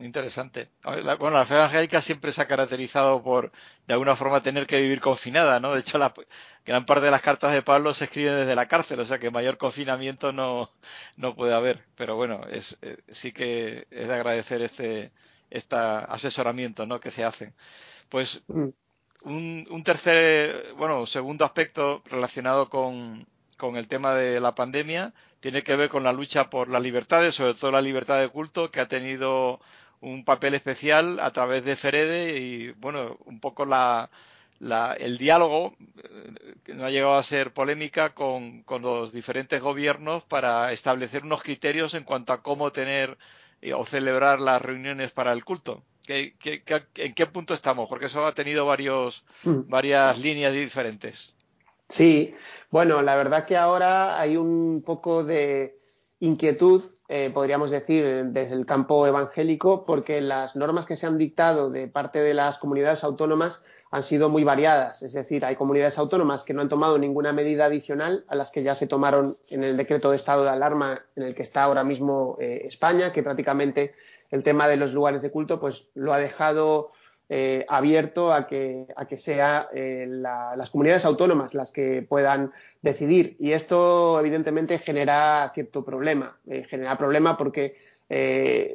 interesante. 0.00 0.70
Bueno, 0.82 1.30
la 1.30 1.46
fe 1.46 1.54
evangélica 1.54 2.00
siempre 2.00 2.32
se 2.32 2.42
ha 2.42 2.48
caracterizado 2.48 3.22
por, 3.22 3.52
de 3.86 3.94
alguna 3.94 4.16
forma, 4.16 4.42
tener 4.42 4.66
que 4.66 4.80
vivir 4.80 5.00
confinada, 5.00 5.60
¿no? 5.60 5.72
De 5.72 5.80
hecho, 5.80 5.98
la 5.98 6.12
gran 6.64 6.86
parte 6.86 7.06
de 7.06 7.10
las 7.10 7.22
cartas 7.22 7.52
de 7.52 7.62
Pablo 7.62 7.94
se 7.94 8.04
escriben 8.04 8.36
desde 8.36 8.54
la 8.54 8.68
cárcel, 8.68 9.00
o 9.00 9.04
sea 9.04 9.18
que 9.18 9.30
mayor 9.30 9.58
confinamiento 9.58 10.32
no, 10.32 10.70
no 11.16 11.34
puede 11.34 11.54
haber. 11.54 11.84
Pero 11.96 12.16
bueno, 12.16 12.42
es, 12.50 12.78
eh, 12.82 12.98
sí 13.08 13.32
que 13.32 13.86
es 13.90 14.08
de 14.08 14.14
agradecer 14.14 14.62
este, 14.62 15.12
este 15.50 15.76
asesoramiento, 15.76 16.86
¿no? 16.86 17.00
Que 17.00 17.10
se 17.10 17.24
hace. 17.24 17.54
Pues 18.08 18.42
mm. 18.48 18.68
un, 19.24 19.66
un 19.70 19.84
tercer, 19.84 20.74
bueno, 20.76 21.06
segundo 21.06 21.44
aspecto 21.44 22.02
relacionado 22.06 22.68
con, 22.68 23.26
con 23.56 23.76
el 23.76 23.88
tema 23.88 24.14
de 24.14 24.40
la 24.40 24.54
pandemia 24.54 25.14
tiene 25.40 25.62
que 25.62 25.76
ver 25.76 25.88
con 25.88 26.02
la 26.02 26.12
lucha 26.12 26.50
por 26.50 26.68
las 26.68 26.82
libertades, 26.82 27.34
sobre 27.34 27.54
todo 27.54 27.70
la 27.70 27.80
libertad 27.80 28.20
de 28.20 28.28
culto, 28.28 28.70
que 28.70 28.80
ha 28.80 28.88
tenido 28.88 29.60
un 30.00 30.24
papel 30.24 30.54
especial 30.54 31.20
a 31.20 31.32
través 31.32 31.64
de 31.64 31.76
Ferede 31.76 32.38
y, 32.38 32.72
bueno, 32.72 33.18
un 33.24 33.40
poco 33.40 33.64
la, 33.64 34.10
el 34.98 35.18
diálogo 35.18 35.74
eh, 35.98 36.54
que 36.64 36.74
no 36.74 36.84
ha 36.84 36.90
llegado 36.90 37.16
a 37.16 37.22
ser 37.22 37.52
polémica 37.52 38.14
con, 38.14 38.64
los 38.80 39.12
diferentes 39.12 39.60
gobiernos 39.60 40.22
para 40.24 40.72
establecer 40.72 41.24
unos 41.24 41.42
criterios 41.42 41.94
en 41.94 42.04
cuanto 42.04 42.32
a 42.32 42.42
cómo 42.42 42.70
tener 42.70 43.18
o 43.74 43.84
celebrar 43.84 44.40
las 44.40 44.62
reuniones 44.62 45.12
para 45.12 45.32
el 45.32 45.44
culto. 45.44 45.82
¿Qué, 46.04 46.34
en 46.94 47.14
qué 47.14 47.26
punto 47.26 47.52
estamos? 47.52 47.88
Porque 47.88 48.06
eso 48.06 48.24
ha 48.24 48.32
tenido 48.32 48.64
varios, 48.64 49.24
mm. 49.42 49.68
varias 49.68 50.18
líneas 50.18 50.52
diferentes. 50.52 51.34
Sí, 51.88 52.34
bueno, 52.70 53.02
la 53.02 53.16
verdad 53.16 53.46
que 53.46 53.56
ahora 53.56 54.20
hay 54.20 54.36
un 54.36 54.82
poco 54.84 55.24
de 55.24 55.76
inquietud, 56.20 56.82
eh, 57.08 57.30
podríamos 57.32 57.70
decir, 57.70 58.24
desde 58.26 58.54
el 58.54 58.66
campo 58.66 59.06
evangélico, 59.06 59.84
porque 59.84 60.20
las 60.20 60.56
normas 60.56 60.86
que 60.86 60.96
se 60.96 61.06
han 61.06 61.18
dictado 61.18 61.70
de 61.70 61.88
parte 61.88 62.20
de 62.20 62.34
las 62.34 62.58
comunidades 62.58 63.04
autónomas 63.04 63.62
han 63.90 64.02
sido 64.02 64.28
muy 64.28 64.42
variadas. 64.42 65.02
Es 65.02 65.12
decir, 65.12 65.44
hay 65.44 65.56
comunidades 65.56 65.98
autónomas 65.98 66.42
que 66.42 66.52
no 66.52 66.62
han 66.62 66.68
tomado 66.68 66.98
ninguna 66.98 67.32
medida 67.32 67.66
adicional 67.66 68.24
a 68.28 68.34
las 68.34 68.50
que 68.50 68.62
ya 68.62 68.74
se 68.74 68.86
tomaron 68.86 69.34
en 69.50 69.62
el 69.62 69.76
decreto 69.76 70.10
de 70.10 70.16
estado 70.16 70.42
de 70.42 70.50
alarma 70.50 71.02
en 71.14 71.22
el 71.22 71.34
que 71.34 71.42
está 71.42 71.62
ahora 71.62 71.84
mismo 71.84 72.36
eh, 72.40 72.62
España, 72.64 73.12
que 73.12 73.22
prácticamente 73.22 73.94
el 74.30 74.42
tema 74.42 74.66
de 74.68 74.76
los 74.76 74.92
lugares 74.92 75.22
de 75.22 75.30
culto 75.30 75.60
pues 75.60 75.86
lo 75.94 76.12
ha 76.12 76.18
dejado 76.18 76.90
eh, 77.28 77.64
abierto 77.68 78.32
a 78.32 78.46
que, 78.46 78.86
a 78.96 79.06
que 79.06 79.16
eh, 79.26 80.06
las 80.08 80.70
comunidades 80.70 81.04
autónomas 81.04 81.54
las 81.54 81.72
que 81.72 82.06
puedan 82.08 82.52
decidir. 82.82 83.36
Y 83.40 83.52
esto, 83.52 84.20
evidentemente, 84.20 84.78
genera 84.78 85.50
cierto 85.54 85.84
problema. 85.84 86.38
genera 86.68 86.96
problema 86.96 87.36
porque 87.36 87.76
eh, 88.08 88.72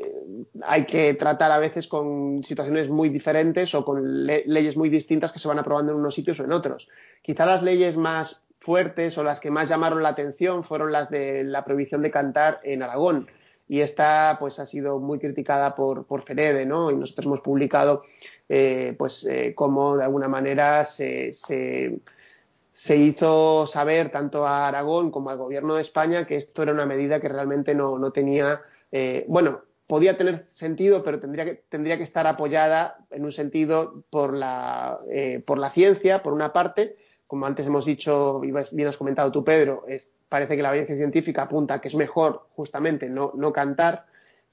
hay 0.63 0.85
que 0.85 1.13
tratar 1.13 1.51
a 1.51 1.57
veces 1.57 1.87
con 1.87 2.43
situaciones 2.43 2.89
muy 2.89 3.09
diferentes 3.09 3.73
o 3.73 3.85
con 3.85 4.25
leyes 4.25 4.75
muy 4.75 4.89
distintas 4.89 5.31
que 5.31 5.39
se 5.39 5.47
van 5.47 5.59
aprobando 5.59 5.93
en 5.93 5.99
unos 5.99 6.15
sitios 6.15 6.39
o 6.39 6.43
en 6.43 6.51
otros. 6.51 6.89
Quizá 7.21 7.45
las 7.45 7.63
leyes 7.63 7.95
más 7.95 8.41
fuertes 8.59 9.17
o 9.17 9.23
las 9.23 9.39
que 9.39 9.49
más 9.49 9.69
llamaron 9.69 10.03
la 10.03 10.09
atención 10.09 10.63
fueron 10.63 10.91
las 10.91 11.09
de 11.09 11.43
la 11.43 11.63
prohibición 11.63 12.01
de 12.01 12.11
cantar 12.11 12.59
en 12.63 12.83
Aragón. 12.83 13.27
Y 13.71 13.79
esta 13.79 14.35
pues 14.37 14.59
ha 14.59 14.65
sido 14.65 14.99
muy 14.99 15.17
criticada 15.17 15.75
por, 15.75 16.05
por 16.05 16.23
Ferede, 16.23 16.65
¿no? 16.65 16.91
Y 16.91 16.95
nosotros 16.95 17.25
hemos 17.25 17.39
publicado 17.39 18.03
eh, 18.49 18.93
pues 18.97 19.23
eh, 19.23 19.53
cómo 19.55 19.95
de 19.95 20.03
alguna 20.03 20.27
manera 20.27 20.83
se, 20.83 21.31
se, 21.31 22.97
hizo 22.97 23.65
saber 23.67 24.11
tanto 24.11 24.45
a 24.45 24.67
Aragón 24.67 25.09
como 25.09 25.29
al 25.29 25.37
gobierno 25.37 25.75
de 25.75 25.83
España 25.83 26.27
que 26.27 26.35
esto 26.35 26.63
era 26.63 26.73
una 26.73 26.85
medida 26.85 27.21
que 27.21 27.29
realmente 27.29 27.73
no, 27.73 27.97
no 27.97 28.11
tenía 28.11 28.59
eh, 28.91 29.23
bueno, 29.29 29.61
podía 29.87 30.17
tener 30.17 30.47
sentido, 30.51 31.01
pero 31.01 31.21
tendría 31.21 31.45
que, 31.45 31.63
tendría 31.69 31.95
que 31.95 32.03
estar 32.03 32.27
apoyada 32.27 32.97
en 33.09 33.23
un 33.23 33.31
sentido 33.31 34.03
por 34.09 34.33
la, 34.33 34.97
eh, 35.09 35.41
por 35.45 35.57
la 35.57 35.69
ciencia, 35.69 36.21
por 36.21 36.33
una 36.33 36.51
parte, 36.51 36.97
como 37.25 37.45
antes 37.45 37.67
hemos 37.67 37.85
dicho 37.85 38.41
y 38.43 38.51
bien 38.75 38.87
has 38.89 38.97
comentado 38.97 39.31
tú, 39.31 39.45
Pedro, 39.45 39.83
parece 40.31 40.55
que 40.55 40.63
la 40.63 40.69
evidencia 40.69 40.95
científica 40.95 41.43
apunta 41.43 41.81
que 41.81 41.89
es 41.89 41.95
mejor 41.95 42.47
justamente 42.55 43.09
no, 43.09 43.53
cantar, 43.53 44.05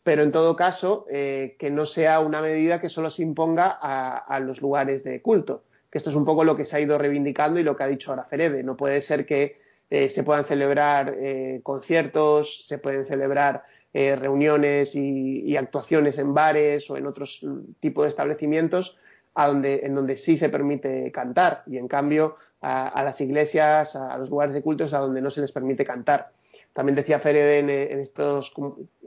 pero 0.03 0.25
en 0.25 0.33
todo 0.33 0.57
caso 0.57 1.07
eh, 1.09 1.55
que 1.57 1.71
no 1.71 1.87
sea 1.87 2.19
una 2.19 2.43
medida 2.43 2.81
que 2.81 2.89
solo 2.89 3.11
se 3.11 3.23
imponga 3.23 3.79
a, 3.81 4.41
los 4.41 4.61
lugares 4.61 5.05
de 5.05 5.23
culto, 5.23 5.63
que 5.91 5.99
esto 5.99 6.11
es 6.11 6.17
un 6.17 6.25
poco 6.25 6.43
lo 6.43 6.57
que 6.57 6.65
se 6.65 6.77
ha 6.77 6.81
ido 6.81 6.99
reivindicando 6.99 7.61
y 7.61 7.63
lo 7.63 7.77
que 7.77 7.85
ha 7.85 7.87
dicho 7.87 8.11
ahora 8.11 8.25
Ferede. 8.25 8.65
No 8.65 8.77
puede 8.77 9.01
ser 9.03 9.25
que 9.25 9.61
se 9.89 10.23
puedan 10.25 10.45
celebrar 10.45 11.17
conciertos, 11.63 12.67
se 12.67 12.79
pueden 12.79 13.07
celebrar 13.07 13.63
eh, 13.95 14.17
reuniones 14.17 14.95
y, 14.95 15.57
actuaciones 15.57 16.19
en 16.19 16.35
bares 16.35 16.91
o 16.91 16.99
en 16.99 17.07
otros 17.07 17.45
tipos 17.81 18.05
de 18.05 18.11
establecimientos 18.11 18.99
en 19.47 19.95
donde 19.95 20.17
sí 20.17 20.37
se 20.37 20.49
permite 20.49 21.13
cantar 21.13 21.63
y 21.67 21.79
en 21.79 21.87
cambio 21.87 22.35
a, 22.61 23.03
las 23.05 23.21
iglesias, 23.21 23.95
a 23.95 24.19
los 24.19 24.31
lugares 24.31 24.55
de 24.55 24.63
culto 24.63 24.85
es 24.85 24.95
a 24.95 24.99
donde 24.99 25.21
no 25.21 25.31
se 25.31 25.41
les 25.41 25.53
permite 25.53 25.85
cantar. 25.85 26.31
También 26.73 26.97
decía 26.97 27.21
Ferede 27.21 27.61
en, 27.61 28.01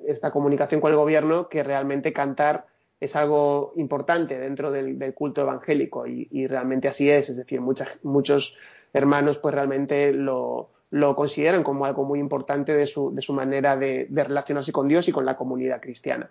esta 0.08 0.32
comunicación 0.32 0.80
con 0.80 0.92
el 0.92 0.98
gobierno 0.98 1.50
que 1.50 1.64
realmente 1.64 2.14
cantar 2.14 2.66
es 3.00 3.16
algo 3.16 3.74
importante 3.76 4.38
dentro 4.40 4.72
del, 4.72 5.14
culto 5.14 5.42
evangélico 5.42 6.08
y, 6.08 6.48
realmente 6.48 6.88
así 6.88 7.10
es, 7.10 7.30
es 7.30 7.38
decir, 7.38 7.60
muchos 7.60 8.58
hermanos 8.94 9.38
pues 9.38 9.56
realmente 9.56 10.14
lo, 10.14 10.70
lo 10.92 11.16
consideran 11.16 11.64
como 11.64 11.86
algo 11.86 12.04
muy 12.04 12.20
importante 12.20 12.74
de 12.76 12.86
su, 12.86 13.16
de 13.16 13.22
su 13.22 13.34
manera 13.34 13.78
de, 13.78 14.08
relacionarse 14.12 14.72
con 14.72 14.88
Dios 14.88 15.08
y 15.08 15.12
con 15.12 15.26
la 15.26 15.38
comunidad 15.38 15.82
cristiana. 15.82 16.30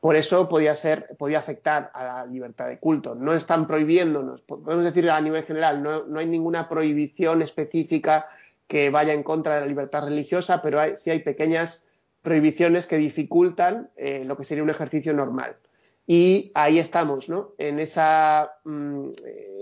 Por 0.00 0.14
eso 0.14 0.48
podía, 0.48 0.76
ser, 0.76 1.16
podía 1.18 1.40
afectar 1.40 1.90
a 1.92 2.04
la 2.04 2.26
libertad 2.26 2.68
de 2.68 2.78
culto. 2.78 3.14
No 3.16 3.34
están 3.34 3.66
prohibiéndonos, 3.66 4.42
podemos 4.42 4.84
decir 4.84 5.10
a 5.10 5.20
nivel 5.20 5.44
general, 5.44 5.82
no, 5.82 6.18
hay 6.18 6.26
ninguna 6.26 6.68
prohibición 6.68 7.42
específica 7.42 8.26
que 8.68 8.90
vaya 8.90 9.12
en 9.12 9.24
contra 9.24 9.56
de 9.56 9.62
la 9.62 9.66
libertad 9.66 10.04
religiosa, 10.04 10.62
pero 10.62 10.80
sí 10.96 11.10
hay 11.10 11.20
pequeñas 11.20 11.84
prohibiciones 12.22 12.86
que 12.86 12.98
dificultan 12.98 13.90
eh, 13.96 14.22
lo 14.24 14.36
que 14.36 14.44
sería 14.44 14.62
un 14.62 14.70
ejercicio 14.70 15.12
normal. 15.12 15.56
Y 16.06 16.52
ahí 16.54 16.78
estamos, 16.78 17.28
¿no? 17.28 17.52
En 17.58 17.80
esa, 17.80 18.52
mm, 18.64 19.10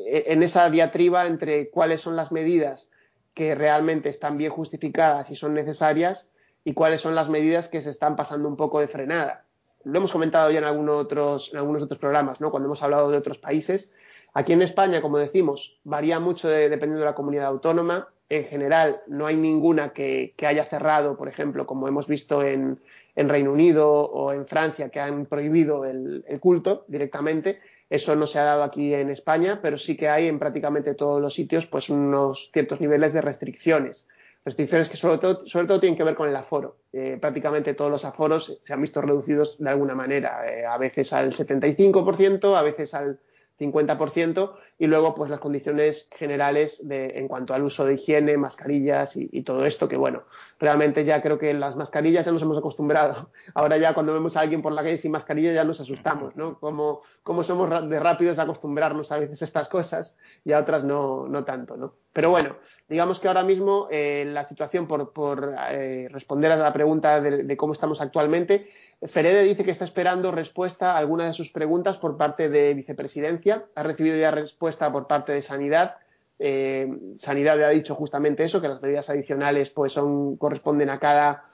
en 0.07 0.43
esa 0.43 0.69
diatriba 0.71 1.27
entre 1.27 1.71
cuáles 1.71 2.03
son 2.03 2.15
las 2.15 2.31
medidas 2.31 2.89
que 3.33 3.55
realmente 3.55 4.11
están 4.11 4.37
bien 4.39 4.51
justificadas 4.51 5.31
y 5.31 5.37
son 5.37 5.55
necesarias 5.55 6.31
y 6.65 6.75
cuáles 6.75 7.01
son 7.01 7.15
las 7.15 7.29
medidas 7.29 7.69
que 7.69 7.83
se 7.83 7.91
están 7.91 8.17
pasando 8.17 8.49
un 8.49 8.57
poco 8.57 8.81
de 8.81 8.89
frenada. 8.89 9.46
Lo 9.87 9.99
hemos 9.99 10.11
comentado 10.11 10.51
ya 10.51 10.59
en, 10.59 10.65
algunos 10.65 10.97
otros, 10.97 11.51
en 11.53 11.59
algunos 11.59 11.83
otros 11.83 11.99
programas, 11.99 12.41
¿no? 12.41 12.51
cuando 12.51 12.67
hemos 12.67 12.83
hablado 12.83 13.09
de 13.09 13.17
otros 13.17 13.39
países. 13.39 13.93
Aquí 14.35 14.53
en 14.53 14.63
España, 14.63 15.01
como 15.01 15.17
decimos, 15.17 15.79
varía 15.85 16.19
mucho 16.19 16.49
dependiendo 16.49 16.99
de 16.99 17.05
la 17.05 17.15
comunidad 17.15 17.47
autónoma. 17.47 18.09
En 18.29 18.45
general, 18.47 19.01
no 19.07 19.27
hay 19.27 19.37
ninguna 19.37 19.91
que, 19.91 20.35
haya 20.45 20.65
cerrado, 20.65 21.17
por 21.17 21.29
ejemplo, 21.29 21.67
como 21.67 21.87
hemos 21.87 22.09
visto 22.09 22.43
en, 22.43 22.81
Reino 23.15 23.53
Unido 23.53 23.89
o 23.89 24.33
en 24.33 24.47
Francia, 24.47 24.91
que 24.91 25.01
han 25.01 25.25
prohibido 25.25 25.85
el 25.85 26.25
culto 26.41 26.85
directamente. 26.89 27.61
Eso 27.89 28.17
no 28.17 28.27
se 28.27 28.41
ha 28.41 28.45
dado 28.45 28.65
aquí 28.65 28.93
en 28.93 29.11
España, 29.11 29.61
pero 29.63 29.79
sí 29.79 29.97
que 29.97 30.09
hay 30.09 30.27
en 30.27 30.41
prácticamente 30.41 30.95
todos 30.95 31.23
los 31.23 31.35
sitios 31.35 31.67
pues 31.67 31.89
unos 31.89 32.51
ciertos 32.53 32.81
niveles 32.81 33.13
de 33.13 33.21
restricciones. 33.21 34.07
Restricciones 34.47 34.89
que 34.89 34.97
sobre 34.97 35.19
todo, 35.19 35.45
sobre 35.45 35.67
todo 35.67 35.81
tienen 35.81 35.97
que 35.97 36.05
ver 36.05 36.15
con 36.15 36.29
el 36.29 36.37
aforo. 36.37 36.77
Eh, 36.93 37.19
prácticamente 37.21 37.75
todos 37.75 37.91
los 37.91 38.05
aforos 38.05 38.61
se 38.63 38.73
han 38.73 38.81
visto 38.81 39.03
reducidos 39.03 39.59
de 39.59 39.69
alguna 39.69 39.97
manera, 39.97 40.49
eh, 40.49 40.65
a 40.65 40.79
veces 40.79 41.13
al 41.13 41.33
75%, 41.33 42.57
a 42.57 42.63
veces 42.63 42.95
al 42.95 43.19
50% 43.59 44.55
y 44.79 44.87
luego 44.87 45.15
pues 45.15 45.31
las 45.31 45.41
condiciones 45.41 46.09
generales 46.15 46.87
de, 46.87 47.19
en 47.19 47.29
cuanto 47.29 47.55
al 47.55 47.63
uso 47.63 47.87
de 47.87 47.95
higiene, 47.95 48.37
mascarillas 48.37 49.17
y, 49.17 49.43
todo 49.43 49.65
esto 49.65 49.89
que 49.89 49.97
bueno, 49.97 50.25
realmente 50.59 51.05
ya 51.05 51.23
creo 51.23 51.39
que 51.39 51.55
las 51.55 51.77
mascarillas 51.77 52.27
ya 52.27 52.33
nos 52.33 52.43
hemos 52.43 52.59
acostumbrado. 52.59 53.31
Ahora 53.55 53.79
ya 53.79 53.95
cuando 53.95 54.13
vemos 54.13 54.37
a 54.37 54.41
alguien 54.41 54.63
por 54.63 54.73
la 54.73 54.83
calle 54.83 54.99
sin 54.99 55.13
mascarilla 55.13 55.53
ya 55.53 55.65
nos 55.65 55.81
asustamos, 55.81 56.37
¿no? 56.37 56.59
Como, 56.59 57.03
como 57.23 57.43
somos 57.45 57.89
de 57.89 58.01
rápidos 58.01 58.39
a 58.39 58.43
acostumbrarnos 58.43 59.13
a 59.13 59.19
veces 59.19 59.41
a 59.41 59.45
estas 59.45 59.69
cosas 59.69 60.17
y 60.45 60.53
a 60.53 60.59
otras 60.59 60.85
no, 60.85 61.27
no 61.29 61.45
tanto, 61.45 61.77
¿no? 61.77 61.95
Pero 62.13 62.31
bueno, 62.31 62.57
digamos 62.89 63.21
que 63.21 63.29
ahora 63.29 63.43
mismo 63.43 63.89
eh, 63.91 64.25
la 64.27 64.45
situación 64.45 64.87
por, 64.87 65.55
eh, 65.71 66.09
responder 66.11 66.53
a 66.53 66.57
la 66.57 66.73
pregunta 66.73 67.21
de 67.21 67.57
cómo 67.57 67.73
estamos 67.73 68.01
actualmente 68.01 68.71
Ferede 69.03 69.43
dice 69.43 69.65
que 69.65 69.71
está 69.71 69.85
esperando 69.85 70.33
respuesta 70.33 70.93
a 70.93 70.99
alguna 70.99 71.27
de 71.27 71.35
sus 71.35 71.51
preguntas 71.51 71.99
por 71.99 72.17
parte 72.17 72.49
de 72.49 72.73
vicepresidencia. 72.75 73.67
Ha 73.75 73.83
recibido 73.83 74.17
ya 74.17 74.31
respuesta 74.31 74.91
por 74.91 75.07
parte 75.07 75.33
de 75.33 75.43
Sanidad. 75.43 75.97
Eh, 76.39 76.89
Sanidad 77.19 77.59
le 77.59 77.65
ha 77.67 77.71
dicho 77.71 77.95
justamente 77.95 78.45
eso, 78.45 78.61
que 78.61 78.69
las 78.69 78.83
medidas 78.83 79.11
adicionales 79.11 79.71
pues 79.71 79.93
son, 79.93 80.37
corresponden 80.37 80.89
a 80.89 80.99
cada, 80.99 81.45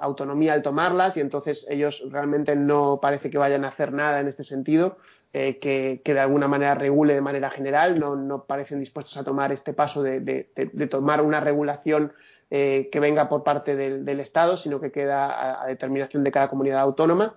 autonomía 0.00 0.54
al 0.54 0.62
tomarlas 0.62 1.16
y 1.16 1.20
entonces 1.20 1.66
ellos 1.68 2.02
realmente 2.10 2.56
no 2.56 2.98
parece 3.02 3.28
que 3.28 3.36
vayan 3.36 3.64
a 3.64 3.68
hacer 3.68 3.92
nada 3.92 4.20
en 4.20 4.28
este 4.28 4.42
sentido, 4.42 4.96
eh, 5.34 5.58
que, 5.58 6.00
de 6.02 6.20
alguna 6.20 6.48
manera 6.48 6.74
regule 6.76 7.14
de 7.14 7.20
manera 7.20 7.50
general. 7.50 7.98
No, 7.98 8.44
parecen 8.44 8.78
dispuestos 8.78 9.16
a 9.16 9.24
tomar 9.24 9.50
este 9.52 9.74
paso 9.74 10.02
de 10.02 10.88
tomar 10.88 11.20
una 11.20 11.40
regulación 11.40 12.12
eh, 12.50 12.88
que 12.92 13.00
venga 13.00 13.28
por 13.28 13.42
parte 13.42 13.74
del, 13.74 14.20
Estado, 14.20 14.56
sino 14.56 14.80
que 14.80 14.92
queda 14.92 15.62
a, 15.62 15.66
determinación 15.66 16.22
de 16.22 16.30
cada 16.30 16.48
comunidad 16.48 16.80
autónoma. 16.80 17.36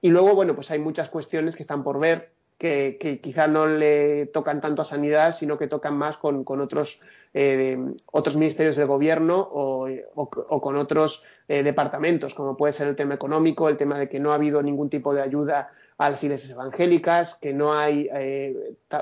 Y 0.00 0.08
luego, 0.08 0.34
bueno, 0.34 0.54
pues 0.54 0.70
hay 0.70 0.78
muchas 0.78 1.10
cuestiones 1.10 1.54
que 1.54 1.62
están 1.62 1.84
por 1.84 2.00
ver, 2.00 2.30
que, 2.58 3.20
quizá 3.22 3.46
no 3.46 3.66
le 3.66 4.26
tocan 4.26 4.60
tanto 4.60 4.82
a 4.82 4.84
sanidad, 4.84 5.36
sino 5.36 5.58
que 5.58 5.68
tocan 5.68 5.96
más 5.96 6.16
con, 6.16 6.44
otros, 6.60 7.00
eh, 7.34 7.78
otros 8.06 8.36
ministerios 8.36 8.74
del 8.74 8.88
gobierno 8.88 9.48
o, 9.48 9.88
con 10.60 10.76
otros 10.76 11.22
eh, 11.46 11.62
departamentos, 11.62 12.34
como 12.34 12.56
puede 12.56 12.72
ser 12.72 12.88
el 12.88 12.96
tema 12.96 13.14
económico, 13.14 13.68
el 13.68 13.76
tema 13.76 13.98
de 13.98 14.08
que 14.08 14.18
no 14.18 14.32
ha 14.32 14.34
habido 14.34 14.60
ningún 14.62 14.90
tipo 14.90 15.14
de 15.14 15.22
ayuda 15.22 15.70
a 15.98 16.10
las 16.10 16.22
iglesias 16.22 16.50
evangélicas, 16.50 17.34
que 17.34 17.52
no 17.52 17.74
hay 17.74 18.08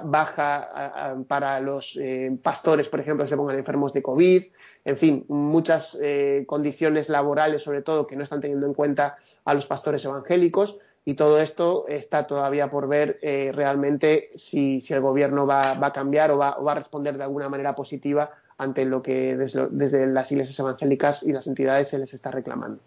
baja 0.04 1.14
para 1.28 1.60
los 1.60 1.98
pastores, 2.42 2.88
por 2.88 3.00
ejemplo, 3.00 3.24
que 3.24 3.28
se 3.28 3.36
pongan 3.36 3.58
enfermos 3.58 3.92
de 3.92 4.02
COVID, 4.02 4.44
en 4.86 4.96
fin, 4.96 5.24
muchas 5.26 5.98
eh, 6.00 6.44
condiciones 6.46 7.08
laborales, 7.08 7.64
sobre 7.64 7.82
todo, 7.82 8.06
que 8.06 8.14
no 8.14 8.22
están 8.22 8.40
teniendo 8.40 8.68
en 8.68 8.72
cuenta 8.72 9.16
a 9.44 9.52
los 9.52 9.66
pastores 9.66 10.04
evangélicos. 10.04 10.78
Y 11.04 11.14
todo 11.14 11.40
esto 11.40 11.86
está 11.88 12.28
todavía 12.28 12.70
por 12.70 12.86
ver 12.86 13.18
eh, 13.20 13.50
realmente 13.52 14.30
si, 14.36 14.80
el 14.88 15.00
gobierno 15.00 15.44
va, 15.44 15.72
a 15.72 15.92
cambiar 15.92 16.30
o 16.30 16.38
va, 16.38 16.50
a 16.50 16.74
responder 16.76 17.16
de 17.16 17.24
alguna 17.24 17.48
manera 17.48 17.74
positiva 17.74 18.30
ante 18.58 18.84
lo 18.84 19.02
que 19.02 19.36
desde, 19.36 20.06
las 20.06 20.30
iglesias 20.30 20.58
evangélicas 20.60 21.24
y 21.24 21.32
las 21.32 21.48
entidades 21.48 21.88
se 21.88 21.98
les 21.98 22.14
está 22.14 22.30
reclamando. 22.30 22.80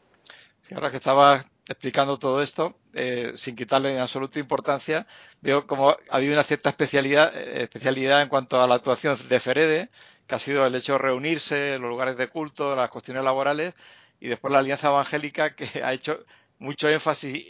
Sí, 0.62 0.76
ahora 0.76 0.92
que 0.92 0.98
estaba 0.98 1.46
explicando 1.70 2.18
todo 2.18 2.42
esto, 2.42 2.76
eh, 2.94 3.34
sin 3.36 3.56
quitarle 3.56 3.94
en 3.94 4.00
absoluta 4.00 4.40
importancia, 4.40 5.06
veo 5.42 5.68
como 5.68 5.92
ha 5.92 5.98
habido 6.10 6.34
una 6.34 6.44
cierta 6.44 6.70
especialidad, 6.70 7.32
eh, 7.36 7.64
especialidad 7.64 8.22
en 8.24 8.30
cuanto 8.30 8.62
a 8.62 8.68
la 8.68 8.76
actuación 8.76 9.18
de 9.30 9.40
Ferede, 9.40 9.90
que 10.28 10.36
ha 10.36 10.40
sido 10.40 10.66
el 10.66 10.76
hecho 10.76 10.94
de 10.94 11.00
reunirse, 11.00 11.78
los 11.80 11.90
lugares 11.90 12.18
de 12.18 12.28
culto, 12.28 12.76
las 12.76 12.90
cuestiones 12.90 13.24
laborales, 13.24 13.76
y 14.20 14.28
después 14.28 14.52
la 14.52 14.60
Alianza 14.60 14.88
Evangélica, 14.90 15.56
que 15.56 15.84
ha 15.84 15.94
hecho 15.94 16.26
mucho 16.58 16.90
énfasis 16.90 17.46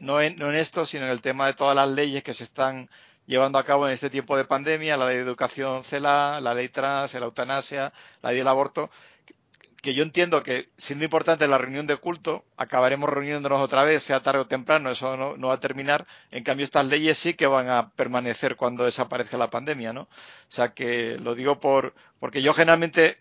no 0.00 0.20
en, 0.20 0.36
no 0.36 0.50
en 0.50 0.56
esto, 0.56 0.84
sino 0.84 1.04
en 1.06 1.12
el 1.12 1.20
tema 1.20 1.46
de 1.46 1.54
todas 1.54 1.76
las 1.76 1.88
leyes 1.88 2.24
que 2.24 2.34
se 2.34 2.44
están 2.44 2.90
llevando 3.26 3.58
a 3.58 3.64
cabo 3.64 3.86
en 3.86 3.92
este 3.94 4.10
tiempo 4.10 4.36
de 4.36 4.44
pandemia, 4.44 4.96
la 4.96 5.06
ley 5.06 5.16
de 5.16 5.22
educación 5.22 5.84
CELA, 5.84 6.40
la 6.40 6.54
ley 6.54 6.68
trans, 6.68 7.14
la 7.14 7.26
eutanasia, 7.26 7.92
la 8.22 8.30
ley 8.30 8.38
del 8.38 8.48
aborto, 8.48 8.90
que 9.82 9.94
yo 9.94 10.02
entiendo 10.02 10.42
que 10.42 10.68
siendo 10.76 11.04
importante 11.04 11.48
la 11.48 11.58
reunión 11.58 11.86
de 11.86 11.96
culto, 11.96 12.44
acabaremos 12.56 13.08
reuniéndonos 13.08 13.60
otra 13.60 13.82
vez, 13.82 14.02
sea 14.02 14.20
tarde 14.20 14.40
o 14.40 14.46
temprano, 14.46 14.90
eso 14.90 15.16
no, 15.16 15.48
va 15.48 15.54
a 15.54 15.60
terminar. 15.60 16.06
En 16.30 16.44
cambio, 16.44 16.64
estas 16.64 16.86
leyes 16.86 17.18
sí 17.18 17.34
que 17.34 17.46
van 17.46 17.68
a 17.68 17.90
permanecer 17.90 18.56
cuando 18.56 18.84
desaparezca 18.84 19.38
la 19.38 19.50
pandemia, 19.50 19.92
¿no? 19.92 20.02
O 20.02 20.08
sea 20.48 20.74
que 20.74 21.16
lo 21.18 21.34
digo 21.34 21.60
por, 21.60 21.94
porque 22.18 22.42
yo 22.42 22.52
generalmente 22.52 23.18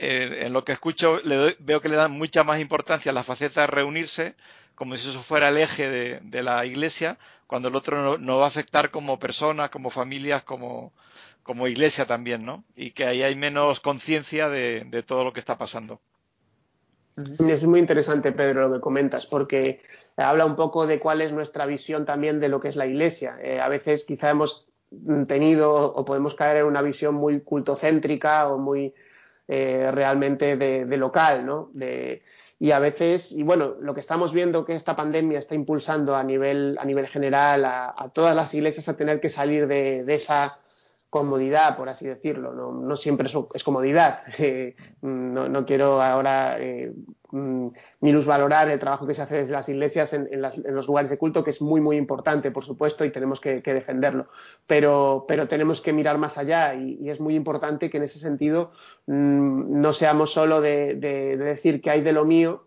eh, 0.00 0.42
en 0.46 0.52
lo 0.52 0.64
que 0.64 0.72
escucho 0.72 1.20
le 1.24 1.56
veo 1.60 1.80
que 1.80 1.88
le 1.88 1.96
dan 1.96 2.12
mucha 2.12 2.42
más 2.42 2.60
importancia 2.60 3.10
a 3.10 3.14
la 3.14 3.22
faceta 3.22 3.62
de 3.62 3.66
reunirse, 3.68 4.34
como 4.74 4.96
si 4.96 5.08
eso 5.08 5.20
fuera 5.20 5.48
el 5.48 5.58
eje 5.58 6.20
de, 6.20 6.42
la 6.42 6.64
iglesia, 6.66 7.18
cuando 7.46 7.68
el 7.68 7.76
otro 7.76 8.18
no, 8.18 8.36
va 8.38 8.44
a 8.44 8.48
afectar 8.48 8.90
como 8.90 9.18
personas, 9.18 9.70
como 9.70 9.90
familias, 9.90 10.42
como, 10.42 10.92
como 11.42 11.68
iglesia 11.68 12.06
también, 12.06 12.44
¿no? 12.44 12.64
Y 12.74 12.90
que 12.90 13.06
ahí 13.06 13.22
hay 13.22 13.34
menos 13.36 13.80
conciencia 13.80 14.48
de, 14.48 15.04
todo 15.06 15.24
lo 15.24 15.32
que 15.32 15.40
está 15.40 15.56
pasando. 15.56 16.00
Es 17.16 17.64
muy 17.64 17.78
interesante, 17.78 18.32
Pedro, 18.32 18.68
lo 18.68 18.74
que 18.74 18.80
comentas, 18.80 19.26
porque 19.26 19.82
habla 20.16 20.46
un 20.46 20.56
poco 20.56 20.86
de 20.86 20.98
cuál 20.98 21.20
es 21.20 21.32
nuestra 21.32 21.64
visión 21.66 22.04
también 22.04 22.40
de 22.40 22.48
lo 22.48 22.58
que 22.58 22.68
es 22.68 22.76
la 22.76 22.86
iglesia. 22.86 23.36
Eh, 23.40 23.60
a 23.60 23.68
veces 23.68 24.04
quizá 24.04 24.30
hemos 24.30 24.66
tenido 25.28 25.70
o 25.70 26.04
podemos 26.04 26.34
caer 26.34 26.58
en 26.58 26.66
una 26.66 26.82
visión 26.82 27.14
muy 27.14 27.40
cultocéntrica 27.40 28.48
o 28.48 28.58
muy 28.58 28.94
eh, 29.46 29.90
realmente 29.92 30.56
de, 30.56 30.96
local, 30.96 31.44
¿no? 31.44 31.70
Y 32.58 32.70
a 32.70 32.78
veces, 32.78 33.32
y 33.32 33.42
bueno, 33.42 33.74
lo 33.80 33.94
que 33.94 34.00
estamos 34.00 34.32
viendo 34.32 34.64
que 34.64 34.74
esta 34.74 34.96
pandemia 34.96 35.38
está 35.38 35.54
impulsando 35.54 36.16
a 36.16 36.22
nivel, 36.22 36.76
a 36.80 36.84
nivel 36.84 37.08
general 37.08 37.64
a, 37.64 38.10
todas 38.14 38.34
las 38.34 38.54
iglesias 38.54 38.88
a 38.88 38.96
tener 38.96 39.20
que 39.20 39.30
salir 39.30 39.66
de, 39.66 40.04
de 40.04 40.14
esa 40.14 40.56
comodidad, 41.14 41.76
por 41.76 41.88
así 41.88 42.08
decirlo. 42.08 42.52
No, 42.54 42.72
no 42.72 42.96
siempre 42.96 43.28
es, 43.28 43.64
comodidad. 43.64 44.22
Eh, 44.36 44.74
no, 45.00 45.48
no, 45.48 45.64
quiero 45.64 46.02
ahora 46.02 46.56
eh, 46.58 46.92
mm, 47.30 47.68
minusvalorar 48.00 48.68
el 48.68 48.80
trabajo 48.80 49.06
que 49.06 49.14
se 49.14 49.22
hace 49.22 49.36
desde 49.36 49.52
las 49.52 49.68
iglesias 49.68 50.12
en, 50.12 50.28
los 50.42 50.86
lugares 50.88 51.10
de 51.10 51.16
culto, 51.16 51.44
que 51.44 51.52
es 51.52 51.62
muy, 51.62 51.80
muy 51.80 51.96
importante, 51.96 52.50
por 52.50 52.64
supuesto, 52.64 53.04
y 53.04 53.10
tenemos 53.10 53.40
que, 53.40 53.60
defenderlo. 53.60 54.26
Pero, 54.66 55.24
pero, 55.28 55.46
tenemos 55.46 55.80
que 55.80 55.92
mirar 55.92 56.18
más 56.18 56.36
allá 56.36 56.74
y, 56.74 57.08
es 57.08 57.20
muy 57.20 57.36
importante 57.36 57.90
que 57.90 57.98
en 57.98 58.02
ese 58.02 58.18
sentido 58.18 58.72
mm, 59.06 59.80
no 59.80 59.92
seamos 59.92 60.32
solo 60.32 60.60
de, 60.60 60.96
decir 60.96 61.80
que 61.80 61.90
hay 61.90 62.00
de 62.00 62.12
lo 62.12 62.24
mío, 62.24 62.58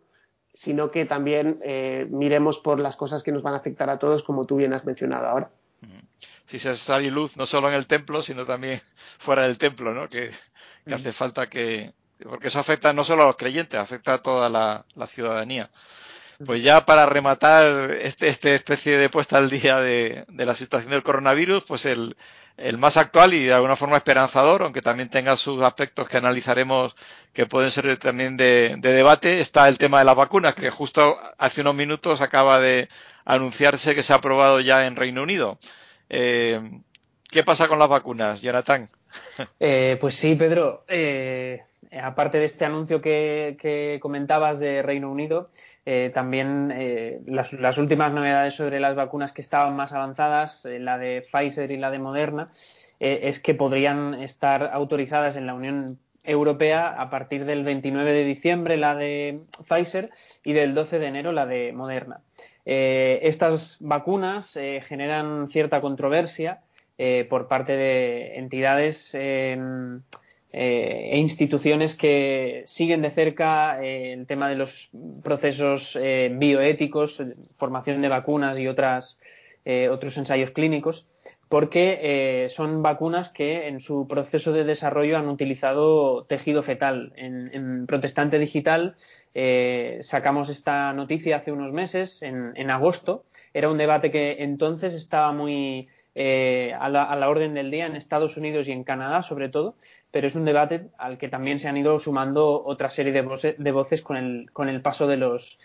sino 0.53 0.89
que 0.89 1.05
también 1.05 1.57
eh, 1.65 2.07
miremos 2.11 2.59
por 2.59 2.79
las 2.79 2.95
cosas 2.95 3.23
que 3.23 3.33
nos 3.33 3.43
van 3.43 3.55
a 3.55 3.57
afectar 3.57 3.89
a 3.89 3.99
todos, 3.99 4.23
como 4.23 4.45
tú 4.45 4.55
bien 4.55 4.73
has 4.73 4.85
mencionado 4.85 5.27
ahora 5.27 5.49
si 6.47 6.59
se 6.59 6.75
sale 6.77 7.11
luz 7.11 7.35
no 7.35 7.45
solo 7.45 7.67
en 7.69 7.75
el 7.75 7.87
templo, 7.87 8.23
sino 8.23 8.45
también 8.45 8.81
fuera 9.19 9.43
del 9.43 9.57
templo, 9.57 9.93
¿no? 9.93 10.07
Que, 10.07 10.31
mm. 10.85 10.93
hace 10.93 11.13
falta 11.13 11.49
que, 11.49 11.93
porque 12.23 12.47
eso 12.47 12.59
afecta 12.59 12.93
no 12.93 13.03
solo 13.03 13.23
a 13.23 13.27
los 13.27 13.35
creyentes, 13.35 13.79
afecta 13.79 14.15
a 14.15 14.21
toda 14.21 14.49
la, 14.49 15.07
ciudadanía. 15.07 15.69
Pues 16.45 16.61
ya 16.61 16.85
para 16.85 17.07
rematar 17.07 17.91
este, 17.91 18.27
este 18.27 18.53
especie 18.53 18.97
de 18.97 19.09
puesta 19.09 19.39
al 19.39 19.49
día 19.49 19.81
de, 19.81 20.23
la 20.29 20.53
situación 20.53 20.91
del 20.91 21.01
coronavirus, 21.01 21.63
pues 21.65 21.87
el, 21.87 22.15
el, 22.57 22.77
más 22.77 22.95
actual 22.97 23.33
y 23.33 23.45
de 23.45 23.53
alguna 23.53 23.75
forma 23.75 23.97
esperanzador, 23.97 24.61
aunque 24.61 24.83
también 24.83 25.09
tenga 25.09 25.35
sus 25.35 25.63
aspectos 25.63 26.07
que 26.07 26.17
analizaremos 26.17 26.95
que 27.33 27.47
pueden 27.47 27.71
ser 27.71 27.97
también 27.97 28.37
de, 28.37 28.75
de 28.77 28.93
debate, 28.93 29.39
está 29.39 29.67
el 29.67 29.79
tema 29.79 29.97
de 29.97 30.05
las 30.05 30.15
vacunas, 30.15 30.53
que 30.53 30.69
justo 30.69 31.19
hace 31.39 31.61
unos 31.61 31.73
minutos 31.73 32.21
acaba 32.21 32.59
de 32.59 32.87
anunciarse 33.25 33.95
que 33.95 34.03
se 34.03 34.13
ha 34.13 34.17
aprobado 34.17 34.59
ya 34.59 34.85
en 34.85 34.95
Reino 34.95 35.23
Unido. 35.23 35.57
Eh, 36.09 36.81
¿Qué 37.29 37.43
pasa 37.43 37.67
con 37.67 37.79
las 37.79 37.89
vacunas, 37.89 38.41
Jonathan? 38.41 38.87
Eh, 39.59 39.97
pues 39.99 40.15
sí, 40.15 40.35
Pedro. 40.35 40.83
Eh, 40.87 41.59
aparte 42.01 42.39
de 42.39 42.45
este 42.45 42.65
anuncio 42.65 43.01
que, 43.01 43.97
comentabas 44.01 44.59
de 44.59 44.81
Reino 44.81 45.11
Unido, 45.11 45.49
también 46.13 47.23
las, 47.25 47.77
últimas 47.77 48.11
novedades 48.11 48.55
sobre 48.55 48.79
las 48.79 48.95
vacunas 48.95 49.31
que 49.31 49.41
estaban 49.41 49.75
más 49.75 49.93
avanzadas, 49.93 50.65
la 50.65 50.97
de 50.97 51.25
Pfizer 51.31 51.71
y 51.71 51.77
la 51.77 51.91
de 51.91 51.99
Moderna, 51.99 52.47
es 52.99 53.39
que 53.39 53.53
podrían 53.53 54.15
estar 54.15 54.69
autorizadas 54.73 55.37
en 55.37 55.47
la 55.47 55.53
Unión 55.53 55.97
Europea 56.27 56.89
a 56.89 57.09
partir 57.09 57.45
del 57.45 57.63
29 57.63 58.13
de 58.13 58.23
diciembre 58.25 58.75
la 58.75 58.95
de 58.95 59.35
Pfizer 59.67 60.09
y 60.43 60.51
del 60.53 60.75
12 60.75 60.99
de 60.99 61.07
enero 61.07 61.31
la 61.31 61.45
de 61.45 61.71
Moderna. 61.71 62.21
Eh, 62.69 63.19
estas 63.25 63.77
vacunas 63.79 64.57
eh, 64.57 64.81
generan 64.85 65.47
cierta 65.47 65.79
controversia 65.79 66.59
eh, 66.97 67.25
por 67.29 67.47
parte 67.47 67.77
de 67.77 68.35
entidades 68.35 69.11
em, 69.13 70.01
e 70.51 71.17
instituciones 71.17 71.95
que 71.95 72.63
siguen 72.65 73.01
de 73.01 73.11
cerca 73.11 73.79
el 73.81 74.27
tema 74.27 74.49
de 74.49 74.55
los 74.55 74.89
procesos 75.23 75.97
bioéticos, 76.31 77.21
formación 77.57 78.01
de 78.01 78.07
vacunas 78.09 78.57
y 78.57 78.67
otras, 78.67 79.19
otros 79.91 80.17
ensayos 80.17 80.51
clínicos 80.51 81.05
porque 81.49 82.47
son 82.49 82.81
vacunas 82.81 83.29
que 83.29 83.67
en 83.67 83.81
su 83.81 84.07
proceso 84.07 84.53
de 84.53 84.63
desarrollo 84.63 85.17
han 85.17 85.27
utilizado 85.27 86.23
tejido 86.23 86.63
fetal. 86.63 87.11
en 87.17 87.85
Protestante 87.85 88.39
Digital 88.39 88.95
eh, 89.33 89.99
sacamos 90.01 90.49
esta 90.49 90.93
noticia 90.93 91.37
hace 91.37 91.51
unos 91.51 91.71
meses, 91.71 92.21
en, 92.21 92.69
agosto. 92.69 93.25
Era 93.53 93.69
un 93.69 93.77
debate 93.77 94.11
que 94.11 94.37
entonces 94.39 94.93
estaba 94.93 95.31
muy 95.31 95.87
eh, 96.15 96.73
a, 96.79 96.89
la, 96.89 97.29
orden 97.29 97.53
del 97.53 97.69
día 97.69 97.85
en 97.85 97.95
Estados 97.95 98.37
Unidos 98.37 98.67
y 98.67 98.71
en 98.71 98.83
Canadá, 98.83 99.23
sobre 99.23 99.49
todo, 99.49 99.75
pero 100.11 100.27
es 100.27 100.35
un 100.35 100.45
debate 100.45 100.89
al 100.97 101.17
que 101.17 101.29
también 101.29 101.59
se 101.59 101.67
han 101.67 101.77
ido 101.77 101.99
sumando 101.99 102.61
otra 102.63 102.89
serie 102.89 103.11
de, 103.11 103.71
voces 103.71 104.01
con 104.01 104.17
el, 104.17 104.81
paso 104.81 105.07
de 105.07 105.17
los, 105.17 105.57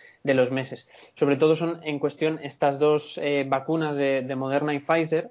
meses. 0.50 0.88
Sobre 1.14 1.36
todo 1.36 1.56
son 1.56 1.80
en 1.84 1.98
cuestión 1.98 2.40
estas 2.42 2.78
dos 2.78 3.18
eh, 3.18 3.46
vacunas 3.48 3.96
de, 3.96 4.34
Moderna 4.36 4.74
y 4.74 4.80
Pfizer, 4.80 5.30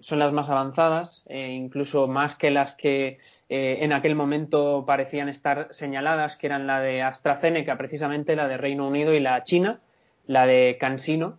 son 0.00 0.18
las 0.18 0.32
más 0.32 0.50
avanzadas, 0.50 1.28
incluso 1.30 2.08
más 2.08 2.34
que 2.34 2.50
las 2.50 2.74
que 2.74 3.18
eh, 3.50 3.78
en 3.80 3.92
aquel 3.94 4.14
momento 4.14 4.84
parecían 4.86 5.28
estar 5.28 5.68
señaladas, 5.70 6.36
que 6.36 6.46
eran 6.46 6.66
la 6.66 6.80
de 6.80 7.02
AstraZeneca, 7.02 7.76
precisamente 7.76 8.36
la 8.36 8.46
de 8.46 8.58
Reino 8.58 8.86
Unido 8.86 9.14
y 9.14 9.20
la 9.20 9.42
China, 9.44 9.78
la 10.26 10.46
de 10.46 10.76
CanSino. 10.78 11.38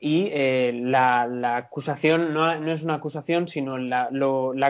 Y 0.00 0.28
eh, 0.32 0.72
la, 0.74 1.56
acusación 1.56 2.34
no, 2.34 2.50
es 2.70 2.82
una 2.82 2.94
acusación, 2.94 3.46
sino 3.48 3.78
la, 3.78 4.10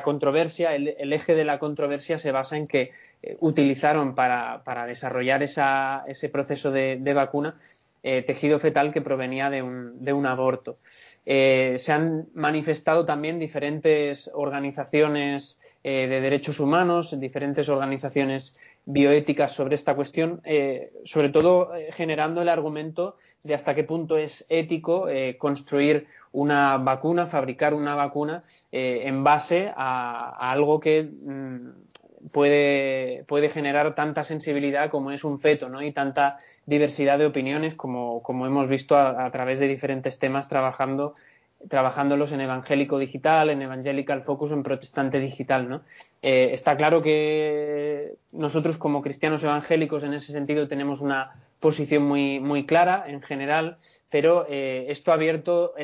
controversia, 0.04 0.74
el, 0.74 1.12
eje 1.12 1.34
de 1.34 1.44
la 1.44 1.58
controversia 1.58 2.18
se 2.18 2.30
basa 2.30 2.56
en 2.56 2.66
que 2.66 2.92
eh, 3.22 3.36
utilizaron 3.40 4.14
para, 4.14 4.86
desarrollar 4.86 5.42
ese 5.42 6.28
proceso 6.28 6.70
de, 6.70 7.14
vacuna 7.14 7.54
tejido 8.02 8.60
fetal 8.60 8.92
que 8.92 9.00
provenía 9.00 9.48
de 9.48 9.62
un, 9.62 10.04
de 10.04 10.12
un 10.12 10.26
aborto. 10.26 10.76
se 11.24 11.82
han 11.88 12.26
manifestado 12.34 13.06
también 13.06 13.38
diferentes 13.38 14.30
organizaciones 14.34 15.58
eh, 15.86 16.06
de 16.08 16.22
derechos 16.22 16.60
humanos, 16.60 17.20
diferentes 17.20 17.68
organizaciones 17.68 18.58
bioéticas 18.86 19.52
sobre 19.52 19.74
esta 19.74 19.94
cuestión, 19.94 20.40
eh, 20.42 20.88
sobre 21.04 21.28
todo 21.28 21.74
eh, 21.74 21.92
generando 21.92 22.40
el 22.40 22.48
argumento 22.48 23.16
de 23.42 23.52
hasta 23.52 23.74
qué 23.74 23.84
punto 23.84 24.16
es 24.16 24.46
ético 24.48 25.06
construir 25.36 26.06
una 26.32 26.78
vacuna, 26.78 27.26
fabricar 27.26 27.74
una 27.74 27.94
vacuna 27.94 28.40
en 28.72 29.22
base 29.22 29.70
a, 29.76 30.50
algo 30.50 30.80
que 30.80 31.02
mm, 31.02 32.30
puede, 32.32 33.24
puede, 33.28 33.50
generar 33.50 33.94
tanta 33.94 34.24
sensibilidad 34.24 34.88
como 34.88 35.10
es 35.10 35.22
un 35.22 35.38
feto 35.38 35.68
¿no? 35.68 35.82
y 35.82 35.92
tanta 35.92 36.38
diversidad 36.64 37.18
de 37.18 37.26
opiniones 37.26 37.74
como, 37.74 38.22
como 38.22 38.46
hemos 38.46 38.68
visto 38.68 38.96
a 38.96 39.30
través 39.30 39.60
de 39.60 39.68
diferentes 39.68 40.18
temas 40.18 40.48
trabajando 40.48 41.14
trabajándolos 41.68 42.32
en 42.32 42.40
evangélico 42.40 42.98
digital, 42.98 43.50
en 43.50 43.62
evangelical 43.62 44.22
focus, 44.22 44.52
en 44.52 44.62
protestante 44.62 45.20
digital, 45.20 45.68
¿no? 45.68 45.82
Eh, 46.22 46.50
está 46.52 46.76
claro 46.76 47.02
que 47.02 48.14
nosotros 48.32 48.78
como 48.78 49.02
cristianos 49.02 49.42
evangélicos 49.44 50.02
en 50.02 50.14
ese 50.14 50.32
sentido 50.32 50.68
tenemos 50.68 51.00
una 51.00 51.34
posición 51.60 52.02
muy, 52.02 52.40
muy 52.40 52.66
clara 52.66 53.04
en 53.06 53.22
general, 53.22 53.76
pero 54.10 54.46
eh, 54.48 54.86
esto 54.88 55.10
ha 55.10 55.14
abierto 55.14 55.74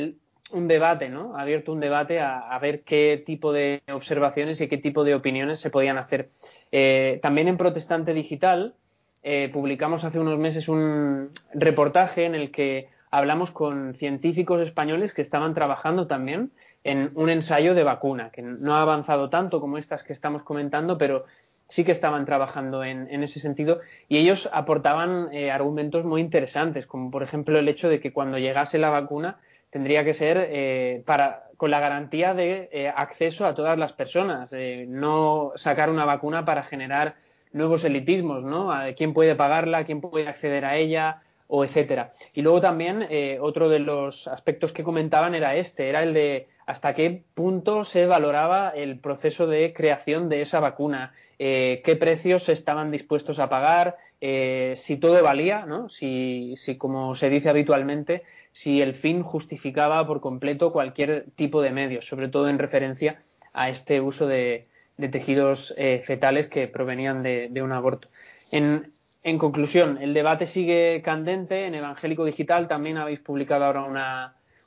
un 0.50 0.68
debate, 0.68 1.08
¿no? 1.08 1.36
Ha 1.36 1.42
abierto 1.42 1.72
un 1.72 1.80
debate 1.80 2.20
a, 2.20 2.58
ver 2.60 2.82
qué 2.82 3.22
tipo 3.24 3.52
de 3.52 3.82
observaciones 3.92 4.60
y 4.60 4.68
qué 4.68 4.78
tipo 4.78 5.04
de 5.04 5.14
opiniones 5.14 5.60
se 5.60 5.70
podían 5.70 5.98
hacer. 5.98 6.28
Eh, 6.72 7.18
también 7.22 7.48
en 7.48 7.56
protestante 7.56 8.14
digital 8.14 8.74
eh, 9.22 9.50
publicamos 9.52 10.04
hace 10.04 10.18
unos 10.18 10.38
meses 10.38 10.68
un 10.68 11.30
reportaje 11.52 12.24
en 12.24 12.34
el 12.34 12.50
que 12.50 12.88
hablamos 13.10 13.50
con 13.50 13.94
científicos 13.94 14.62
españoles 14.62 15.12
que 15.12 15.20
estaban 15.20 15.52
trabajando 15.52 16.06
también 16.06 16.52
en 16.84 17.10
un 17.16 17.28
ensayo 17.28 17.74
de 17.74 17.84
vacuna, 17.84 18.30
que 18.30 18.40
no 18.40 18.74
ha 18.74 18.80
avanzado 18.80 19.28
tanto 19.28 19.60
como 19.60 19.76
estas 19.76 20.04
que 20.04 20.14
estamos 20.14 20.42
comentando, 20.42 20.96
pero 20.96 21.24
sí 21.68 21.84
que 21.84 21.92
estaban 21.92 22.24
trabajando 22.24 22.82
en, 22.82 23.22
ese 23.22 23.40
sentido. 23.40 23.76
Y 24.08 24.16
ellos 24.16 24.48
aportaban 24.52 25.28
eh, 25.32 25.50
argumentos 25.50 26.06
muy 26.06 26.22
interesantes, 26.22 26.86
como 26.86 27.10
por 27.10 27.22
ejemplo 27.22 27.58
el 27.58 27.68
hecho 27.68 27.90
de 27.90 28.00
que 28.00 28.14
cuando 28.14 28.38
llegase 28.38 28.78
la 28.78 28.88
vacuna 28.88 29.38
tendría 29.70 30.02
que 30.02 30.14
ser 30.14 30.48
eh, 30.50 31.02
para, 31.04 31.44
con 31.58 31.70
la 31.70 31.78
garantía 31.78 32.32
de 32.32 32.90
acceso 32.96 33.46
a 33.46 33.54
todas 33.54 33.78
las 33.78 33.92
personas, 33.92 34.50
no 34.88 35.52
sacar 35.56 35.90
una 35.90 36.06
vacuna 36.06 36.44
para 36.46 36.62
generar 36.62 37.14
nuevos 37.52 37.84
elitismos, 37.84 38.44
¿no? 38.44 38.70
Quién 38.96 39.12
puede 39.12 39.34
pagarla, 39.34 39.84
quién 39.84 40.00
puede 40.00 40.28
acceder 40.28 40.64
a 40.64 40.76
ella, 40.76 41.22
o 41.50 41.64
etcétera. 41.64 42.12
Y 42.34 42.42
luego 42.42 42.60
también 42.60 43.06
eh, 43.10 43.38
otro 43.40 43.68
de 43.68 43.80
los 43.80 44.28
aspectos 44.28 44.72
que 44.72 44.84
comentaban 44.84 45.34
era 45.34 45.56
este, 45.56 45.88
era 45.88 46.02
el 46.02 46.14
de 46.14 46.48
hasta 46.64 46.94
qué 46.94 47.22
punto 47.34 47.82
se 47.82 48.06
valoraba 48.06 48.70
el 48.70 49.00
proceso 49.00 49.48
de 49.48 49.72
creación 49.72 50.28
de 50.28 50.42
esa 50.42 50.60
vacuna, 50.60 51.12
eh, 51.40 51.82
qué 51.84 51.96
precios 51.96 52.48
estaban 52.48 52.92
dispuestos 52.92 53.40
a 53.40 53.48
pagar, 53.48 53.96
eh, 54.20 54.74
si 54.76 54.96
todo 54.96 55.20
valía, 55.22 55.66
¿no? 55.66 55.88
Si, 55.88 56.54
si, 56.56 56.76
como 56.76 57.16
se 57.16 57.28
dice 57.28 57.50
habitualmente, 57.50 58.22
si 58.52 58.80
el 58.80 58.94
fin 58.94 59.22
justificaba 59.24 60.06
por 60.06 60.20
completo 60.20 60.72
cualquier 60.72 61.26
tipo 61.34 61.60
de 61.62 61.72
medios, 61.72 62.06
sobre 62.06 62.28
todo 62.28 62.48
en 62.48 62.60
referencia 62.60 63.20
a 63.52 63.68
este 63.68 64.00
uso 64.00 64.28
de, 64.28 64.68
de 65.00 65.08
tejidos 65.08 65.74
eh, 65.76 66.02
fetales 66.04 66.48
que 66.48 66.68
provenían 66.68 67.22
de, 67.22 67.62
un 67.62 67.72
aborto. 67.72 68.08
En, 68.52 69.38
conclusión, 69.38 69.98
el 70.00 70.14
debate 70.14 70.46
sigue 70.46 71.02
candente. 71.02 71.64
En 71.64 71.74
Evangélico 71.74 72.24
Digital 72.24 72.68
también 72.68 72.98
habéis 72.98 73.20
publicado 73.20 73.64
ahora 73.64 73.82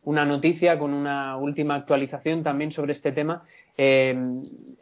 una, 0.05 0.25
noticia 0.25 0.77
con 0.77 0.93
una 0.93 1.37
última 1.37 1.75
actualización 1.75 2.43
también 2.43 2.71
sobre 2.71 2.93
este 2.93 3.11
tema. 3.11 3.43
Eh, 3.77 4.15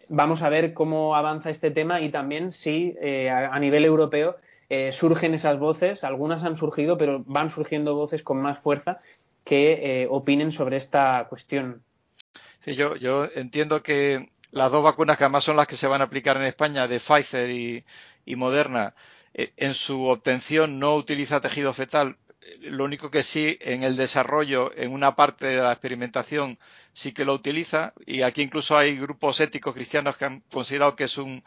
vamos 0.10 0.42
a 0.42 0.50
ver 0.50 0.74
cómo 0.74 1.16
avanza 1.16 1.50
este 1.50 1.72
tema 1.72 2.02
y 2.02 2.10
también 2.10 2.52
si 2.52 2.96
eh, 3.02 3.30
a, 3.30 3.60
nivel 3.60 3.86
europeo 3.86 4.36
surgen 4.94 5.34
esas 5.34 5.60
voces. 5.60 6.06
Algunas 6.06 6.46
han 6.46 6.56
surgido, 6.56 6.98
pero 6.98 7.24
van 7.26 7.50
surgiendo 7.50 7.94
voces 7.94 8.24
con 8.24 8.42
más 8.42 8.58
fuerza 8.58 8.96
que 9.44 10.08
opinen 10.10 10.54
sobre 10.54 10.78
esta 10.78 11.26
cuestión. 11.28 11.84
Sí, 12.60 12.76
yo, 12.76 12.96
yo 12.96 13.28
entiendo 13.36 13.84
que 13.84 14.30
las 14.52 14.72
dos 14.72 14.84
vacunas 14.84 15.18
que 15.18 15.24
además 15.24 15.44
son 15.44 15.58
las 15.58 15.68
que 15.68 15.78
se 15.78 15.88
van 15.88 16.02
a 16.02 16.06
aplicar 16.06 16.38
en 16.38 16.44
España, 16.44 16.88
de 16.88 17.00
Pfizer 17.00 17.50
y, 17.50 17.86
Moderna, 18.36 18.94
eh, 19.34 19.54
en 19.58 19.74
su 19.74 20.06
obtención 20.06 20.80
no 20.80 20.96
utiliza 20.96 21.42
tejido 21.42 21.74
fetal. 21.74 22.18
Lo 22.60 22.84
único 22.84 23.12
que 23.12 23.24
sí, 23.24 23.58
en 23.62 23.84
el 23.84 23.96
desarrollo, 23.96 24.72
en 24.76 24.92
una 24.92 25.16
parte 25.16 25.48
de 25.48 25.62
la 25.62 25.72
experimentación, 25.72 26.60
sí 26.94 27.14
que 27.14 27.26
lo 27.26 27.34
utiliza. 27.34 27.94
Y 28.06 28.24
aquí 28.24 28.42
incluso 28.42 28.78
hay 28.78 28.98
grupos 28.98 29.40
éticos 29.40 29.74
cristianos 29.74 30.18
que 30.18 30.26
han 30.26 30.42
considerado 30.52 30.96
que 30.96 31.06
es 31.06 31.18
un 31.18 31.44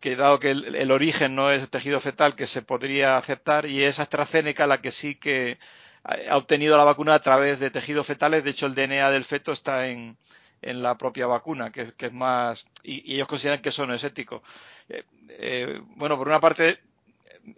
que 0.00 0.16
dado 0.16 0.38
que 0.38 0.50
el, 0.52 0.90
origen 0.92 1.34
no 1.34 1.50
es 1.50 1.68
tejido 1.70 2.00
fetal, 2.00 2.36
que 2.36 2.46
se 2.46 2.62
podría 2.62 3.16
aceptar, 3.16 3.66
y 3.66 3.82
es 3.82 3.98
AstraZeneca 3.98 4.66
la 4.66 4.80
que 4.80 4.92
sí 4.92 5.16
que 5.16 5.58
ha 6.04 6.36
obtenido 6.36 6.76
la 6.76 6.84
vacuna 6.84 7.14
a 7.14 7.20
través 7.20 7.58
de 7.58 7.70
tejidos 7.70 8.06
fetales. 8.06 8.44
De 8.44 8.50
hecho, 8.50 8.66
el 8.66 8.74
DNA 8.74 9.10
del 9.10 9.24
feto 9.24 9.52
está 9.52 9.88
en, 9.88 10.16
en 10.62 10.82
la 10.82 10.98
propia 10.98 11.26
vacuna, 11.26 11.70
que, 11.70 11.94
es 11.98 12.12
más. 12.12 12.66
Y, 12.82 13.14
ellos 13.14 13.28
consideran 13.28 13.60
que 13.60 13.70
eso 13.70 13.86
no 13.86 13.94
es 13.94 14.04
ético. 14.04 14.42
Eh, 14.88 15.04
eh, 15.30 15.80
bueno, 15.96 16.16
por 16.18 16.28
una 16.28 16.40
parte, 16.40 16.80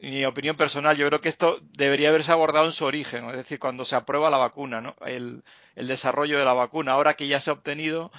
mi 0.00 0.24
opinión 0.24 0.56
personal, 0.56 0.96
yo 0.96 1.06
creo 1.06 1.20
que 1.20 1.28
esto 1.28 1.60
debería 1.72 2.10
haberse 2.10 2.32
abordado 2.32 2.66
en 2.66 2.72
su 2.72 2.84
origen, 2.84 3.28
es 3.30 3.36
decir, 3.36 3.58
cuando 3.58 3.84
se 3.84 3.96
aprueba 3.96 4.30
la 4.30 4.36
vacuna, 4.36 4.80
¿no? 4.80 4.94
el, 5.06 5.42
desarrollo 5.74 6.38
de 6.38 6.44
la 6.44 6.52
vacuna. 6.52 6.92
Ahora 6.92 7.14
que 7.14 7.26
ya 7.26 7.40
se 7.40 7.50
ha 7.50 7.54
obtenido, 7.54 8.12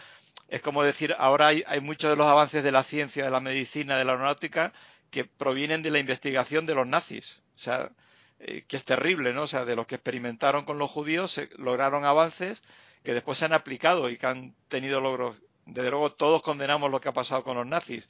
es 0.50 0.62
como 0.62 0.84
decir, 0.84 1.16
ahora 1.18 1.48
hay, 1.48 1.64
hay 1.68 1.80
muchos 1.80 2.10
de 2.10 2.16
los 2.16 2.28
avances 2.28 2.64
de 2.64 2.72
la 2.72 2.84
ciencia, 2.84 3.24
de 3.26 3.32
la 3.32 3.40
medicina, 3.40 3.98
de 3.98 4.06
la 4.06 4.14
aeronáutica, 4.14 4.74
que 5.12 5.26
provienen 5.26 5.84
de 5.84 5.92
la 5.92 6.00
investigación 6.00 6.66
de 6.66 6.76
los 6.76 6.88
nazis. 6.88 7.42
O 7.56 7.60
sea, 7.60 7.92
eh, 8.40 8.64
que 8.68 8.76
es 8.78 8.84
terrible, 8.84 9.34
¿no? 9.34 9.44
O 9.44 9.48
sea, 9.48 9.66
de 9.66 9.76
los 9.76 9.86
que 9.86 9.96
experimentaron 9.96 10.66
con 10.66 10.80
los 10.80 10.90
judíos, 10.90 11.32
se 11.32 11.50
lograron 11.58 12.06
avances 12.06 12.64
que 13.04 13.14
después 13.14 13.38
se 13.38 13.46
han 13.46 13.54
aplicado 13.54 14.10
y 14.10 14.18
que 14.18 14.28
han 14.28 14.56
tenido 14.68 15.02
logros. 15.02 15.38
Desde 15.66 15.90
luego 15.90 16.12
todos 16.12 16.42
condenamos 16.42 16.92
lo 16.92 17.02
que 17.02 17.10
ha 17.10 17.14
pasado 17.14 17.44
con 17.44 17.58
los 17.58 17.66
nazis. 17.66 18.08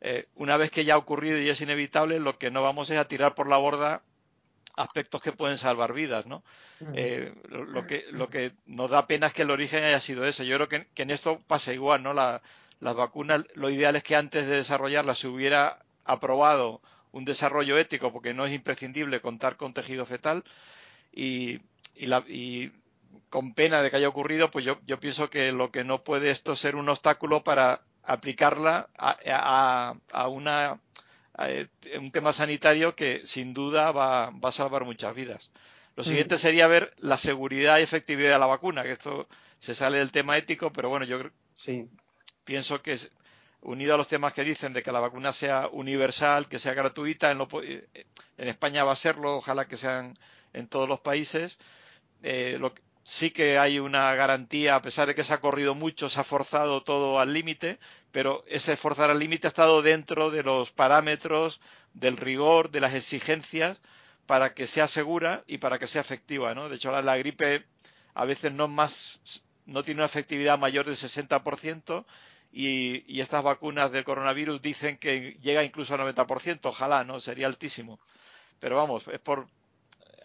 Eh, 0.00 0.28
una 0.36 0.56
vez 0.56 0.70
que 0.70 0.84
ya 0.84 0.94
ha 0.94 0.98
ocurrido 0.98 1.38
y 1.38 1.48
es 1.48 1.60
inevitable, 1.60 2.20
lo 2.20 2.38
que 2.38 2.50
no 2.50 2.62
vamos 2.62 2.90
es 2.90 2.98
a 2.98 3.08
tirar 3.08 3.34
por 3.34 3.48
la 3.48 3.56
borda 3.56 4.02
aspectos 4.76 5.20
que 5.20 5.32
pueden 5.32 5.58
salvar 5.58 5.92
vidas, 5.92 6.26
¿no? 6.26 6.44
Eh, 6.94 7.34
lo, 7.48 7.86
que, 7.86 8.04
lo 8.12 8.28
que 8.28 8.52
nos 8.66 8.90
da 8.90 9.08
pena 9.08 9.26
es 9.26 9.32
que 9.32 9.42
el 9.42 9.50
origen 9.50 9.82
haya 9.82 9.98
sido 9.98 10.24
ese. 10.24 10.46
Yo 10.46 10.56
creo 10.56 10.68
que, 10.68 11.02
en 11.02 11.10
esto 11.10 11.40
pasa 11.46 11.74
igual, 11.74 12.02
¿no? 12.02 12.14
las 12.14 12.40
vacunas, 12.80 13.44
lo 13.54 13.70
ideal 13.70 13.96
es 13.96 14.04
que 14.04 14.14
antes 14.14 14.46
de 14.46 14.56
desarrollarlas 14.56 15.18
se 15.18 15.26
hubiera 15.26 15.80
aprobado 16.04 16.80
un 17.10 17.24
desarrollo 17.24 17.76
ético, 17.76 18.12
porque 18.12 18.34
no 18.34 18.46
es 18.46 18.54
imprescindible 18.54 19.20
contar 19.20 19.56
con 19.56 19.74
tejido 19.74 20.06
fetal, 20.06 20.44
y, 21.12 21.58
y, 21.96 22.06
la, 22.06 22.20
y 22.28 22.70
con 23.30 23.54
pena 23.54 23.82
de 23.82 23.90
que 23.90 23.96
haya 23.96 24.08
ocurrido, 24.08 24.50
pues 24.50 24.64
yo, 24.64 24.78
yo 24.86 24.98
pienso 25.00 25.30
que 25.30 25.52
lo 25.52 25.70
que 25.70 25.84
no 25.84 26.02
puede 26.02 26.30
esto 26.30 26.56
ser 26.56 26.76
un 26.76 26.88
obstáculo 26.88 27.44
para 27.44 27.82
aplicarla 28.02 28.88
a, 28.96 29.94
a, 30.12 30.28
una, 30.28 30.80
un 31.98 32.10
tema 32.10 32.32
sanitario 32.32 32.96
que 32.96 33.22
sin 33.24 33.52
duda 33.52 33.92
va, 33.92 34.30
va, 34.30 34.48
a 34.48 34.52
salvar 34.52 34.84
muchas 34.84 35.14
vidas. 35.14 35.50
Lo 35.94 36.02
mm. 36.02 36.06
siguiente 36.06 36.38
sería 36.38 36.66
ver 36.66 36.94
la 36.98 37.18
seguridad 37.18 37.78
y 37.78 37.82
efectividad 37.82 38.32
de 38.32 38.38
la 38.38 38.46
vacuna, 38.46 38.82
que 38.82 38.92
esto 38.92 39.28
se 39.58 39.74
sale 39.74 39.98
del 39.98 40.12
tema 40.12 40.38
ético, 40.38 40.72
pero 40.72 40.88
bueno, 40.88 41.04
yo 41.04 41.18
sí. 41.52 41.86
pienso 42.44 42.80
que 42.80 42.96
unido 43.60 43.94
a 43.94 43.96
los 43.98 44.08
temas 44.08 44.32
que 44.32 44.44
dicen 44.44 44.72
de 44.72 44.82
que 44.82 44.92
la 44.92 45.00
vacuna 45.00 45.32
sea 45.32 45.68
universal, 45.68 46.48
que 46.48 46.58
sea 46.58 46.74
gratuita, 46.74 47.30
en, 47.30 47.40
en 47.40 48.48
España 48.48 48.84
va 48.84 48.92
a 48.92 48.96
serlo, 48.96 49.36
ojalá 49.36 49.66
que 49.66 49.76
sean 49.76 50.14
en 50.52 50.68
todos 50.68 50.88
los 50.88 51.00
países. 51.00 51.58
Eh, 52.22 52.56
lo, 52.58 52.74
sí 53.08 53.30
que 53.30 53.56
hay 53.58 53.78
una 53.78 54.14
garantía, 54.14 54.74
a 54.74 54.82
pesar 54.82 55.08
de 55.08 55.14
que 55.14 55.24
se 55.24 55.32
ha 55.32 55.40
corrido 55.40 55.74
mucho, 55.74 56.10
se 56.10 56.20
ha 56.20 56.24
forzado 56.24 56.82
todo 56.82 57.18
al 57.18 57.32
límite, 57.32 57.78
pero 58.12 58.44
ese 58.46 58.76
forzar 58.76 59.10
al 59.10 59.18
límite 59.18 59.46
ha 59.46 59.48
estado 59.48 59.80
dentro 59.80 60.30
de 60.30 60.42
los 60.42 60.72
parámetros, 60.72 61.58
del 61.94 62.18
rigor, 62.18 62.70
de 62.70 62.80
las 62.80 62.92
exigencias, 62.92 63.80
para 64.26 64.52
que 64.52 64.66
sea 64.66 64.86
segura 64.86 65.42
y 65.46 65.56
para 65.56 65.78
que 65.78 65.86
sea 65.86 66.02
efectiva, 66.02 66.54
¿no? 66.54 66.68
De 66.68 66.76
hecho, 66.76 66.92
la, 67.00 67.16
gripe 67.16 67.64
a 68.12 68.26
veces 68.26 68.52
no 68.52 68.68
más, 68.68 69.20
no 69.64 69.82
tiene 69.82 70.00
una 70.00 70.06
efectividad 70.06 70.58
mayor 70.58 70.84
del 70.84 70.96
60%, 70.96 72.04
y, 72.52 73.04
y, 73.10 73.22
estas 73.22 73.42
vacunas 73.42 73.90
del 73.90 74.04
coronavirus 74.04 74.60
dicen 74.60 74.98
que 74.98 75.38
llega 75.40 75.64
incluso 75.64 75.94
al 75.94 76.00
90%, 76.00 76.60
ojalá, 76.64 77.04
¿no? 77.04 77.20
Sería 77.20 77.46
altísimo. 77.46 78.00
Pero 78.60 78.76
vamos, 78.76 79.08
es 79.08 79.20
por, 79.20 79.48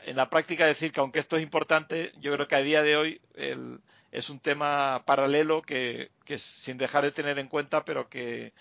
en 0.05 0.15
la 0.15 0.29
práctica 0.29 0.65
decir 0.65 0.91
que 0.91 0.99
aunque 0.99 1.19
esto 1.19 1.37
es 1.37 1.43
importante, 1.43 2.11
yo 2.19 2.33
creo 2.33 2.47
que 2.47 2.55
a 2.55 2.61
día 2.61 2.83
de 2.83 2.97
hoy 2.97 3.21
es 4.11 4.29
un 4.29 4.39
tema 4.39 5.03
paralelo 5.05 5.61
que, 5.61 6.11
sin 6.37 6.77
dejar 6.77 7.03
de 7.03 7.11
tener 7.11 7.39
en 7.39 7.47
cuenta, 7.47 7.83
pero 7.85 8.09
que, 8.09 8.53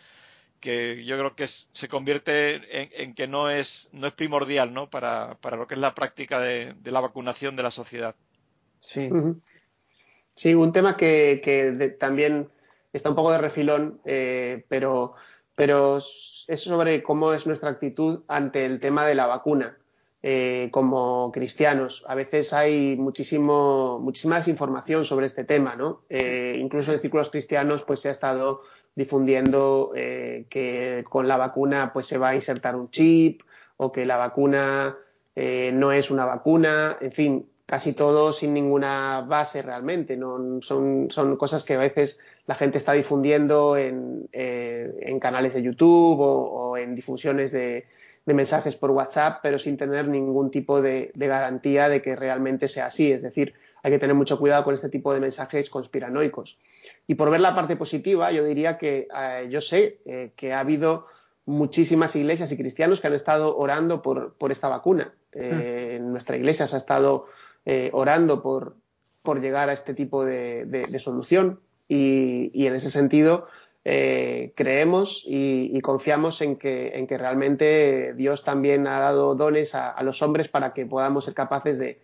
yo 0.62 1.18
creo 1.18 1.34
que 1.34 1.46
se 1.46 1.88
convierte 1.88 3.02
en, 3.02 3.14
que 3.14 3.26
no 3.26 3.50
es, 3.50 3.88
no 3.92 4.06
es 4.06 4.12
primordial 4.12 4.72
¿no? 4.72 4.88
Para, 4.88 5.36
para 5.40 5.56
lo 5.56 5.66
que 5.66 5.74
es 5.74 5.80
la 5.80 5.94
práctica 5.94 6.40
de, 6.40 6.74
la 6.84 7.00
vacunación 7.00 7.56
de 7.56 7.62
la 7.62 7.70
sociedad. 7.70 8.14
Sí. 8.80 9.08
Sí, 10.34 10.54
un 10.54 10.72
tema 10.72 10.96
que, 10.96 11.96
también 12.00 12.48
está 12.92 13.10
un 13.10 13.16
poco 13.16 13.32
de 13.32 13.38
refilón, 13.38 14.00
eh, 14.04 14.64
pero, 14.68 15.14
pero 15.54 15.98
es 15.98 16.46
sobre 16.60 17.02
cómo 17.02 17.32
es 17.32 17.46
nuestra 17.46 17.70
actitud 17.70 18.24
ante 18.28 18.64
el 18.64 18.80
tema 18.80 19.06
de 19.06 19.14
la 19.14 19.26
vacuna. 19.26 19.76
Eh, 20.24 20.68
como 20.70 21.32
cristianos. 21.32 22.04
A 22.06 22.14
veces 22.14 22.52
hay 22.52 22.94
muchísimo, 22.94 23.98
muchísima 23.98 24.36
desinformación 24.36 25.04
sobre 25.04 25.26
este 25.26 25.42
tema, 25.42 25.74
¿no? 25.74 26.02
Eh, 26.08 26.56
incluso 26.60 26.92
en 26.92 27.00
círculos 27.00 27.28
cristianos 27.28 27.82
pues 27.82 27.98
se 27.98 28.08
ha 28.08 28.12
estado 28.12 28.62
difundiendo 28.94 29.90
eh, 29.96 30.46
que 30.48 31.02
con 31.10 31.26
la 31.26 31.36
vacuna 31.36 31.92
pues 31.92 32.06
se 32.06 32.18
va 32.18 32.28
a 32.28 32.34
insertar 32.36 32.76
un 32.76 32.88
chip 32.92 33.42
o 33.76 33.90
que 33.90 34.06
la 34.06 34.16
vacuna 34.16 34.96
no 35.34 35.92
es 35.92 36.10
una 36.10 36.26
vacuna, 36.26 36.98
en 37.00 37.10
fin, 37.10 37.48
casi 37.66 37.94
todo 37.94 38.32
sin 38.32 38.52
ninguna 38.52 39.22
base 39.26 39.60
realmente. 39.62 40.16
¿no? 40.16 40.60
Son, 40.60 41.10
son 41.10 41.36
cosas 41.36 41.64
que 41.64 41.74
a 41.74 41.78
veces 41.78 42.20
la 42.46 42.54
gente 42.54 42.78
está 42.78 42.92
difundiendo 42.92 43.76
en, 43.76 44.28
en 44.30 45.18
canales 45.18 45.54
de 45.54 45.62
YouTube 45.62 46.20
o 46.20 46.76
en 46.76 46.94
difusiones 46.94 47.50
de, 47.50 47.86
de 48.24 48.34
mensajes 48.34 48.76
por 48.76 48.90
WhatsApp, 48.90 49.40
pero 49.42 49.58
sin 49.58 49.76
tener 49.76 50.06
ningún 50.06 50.50
tipo 50.50 50.80
de, 50.80 51.10
garantía 51.14 51.88
de 51.88 52.02
que 52.02 52.14
realmente 52.14 52.68
sea 52.68 52.86
así. 52.86 53.10
Es 53.10 53.22
decir, 53.22 53.54
hay 53.82 53.90
que 53.90 53.98
tener 53.98 54.14
mucho 54.14 54.38
cuidado 54.38 54.64
con 54.64 54.74
este 54.74 54.88
tipo 54.88 55.12
de 55.12 55.20
mensajes 55.20 55.68
conspiranoicos. 55.68 56.58
Y 57.06 57.16
por 57.16 57.30
ver 57.30 57.40
la 57.40 57.54
parte 57.54 57.76
positiva, 57.76 58.30
yo 58.30 58.44
diría 58.44 58.78
que 58.78 59.08
eh, 59.14 59.48
yo 59.50 59.60
sé 59.60 59.98
eh, 60.06 60.30
que 60.36 60.52
ha 60.52 60.60
habido 60.60 61.06
muchísimas 61.46 62.14
iglesias 62.14 62.52
y 62.52 62.56
cristianos 62.56 63.00
que 63.00 63.08
han 63.08 63.14
estado 63.14 63.56
orando 63.56 64.02
por, 64.02 64.34
por 64.34 64.52
esta 64.52 64.68
vacuna. 64.68 65.10
Eh, 65.32 65.98
nuestra 66.00 66.36
iglesia 66.36 66.68
se 66.68 66.76
ha 66.76 66.78
estado 66.78 67.26
orando 67.92 68.42
por, 68.42 68.76
por, 69.22 69.40
llegar 69.40 69.68
a 69.68 69.72
este 69.72 69.94
tipo 69.94 70.24
de, 70.24 70.98
solución 71.00 71.60
y, 71.88 72.66
en 72.66 72.74
ese 72.74 72.90
sentido 72.90 73.46
eh, 73.84 74.52
creemos 74.54 75.22
y, 75.26 75.80
confiamos 75.80 76.40
en 76.40 76.56
que, 76.56 76.92
en 76.94 77.06
que, 77.06 77.18
realmente 77.18 78.14
Dios 78.14 78.44
también 78.44 78.86
ha 78.86 79.00
dado 79.00 79.34
dones 79.34 79.74
a, 79.74 80.00
los 80.02 80.22
hombres 80.22 80.48
para 80.48 80.72
que 80.72 80.86
podamos 80.86 81.24
ser 81.24 81.34
capaces 81.34 81.78
de, 81.78 82.00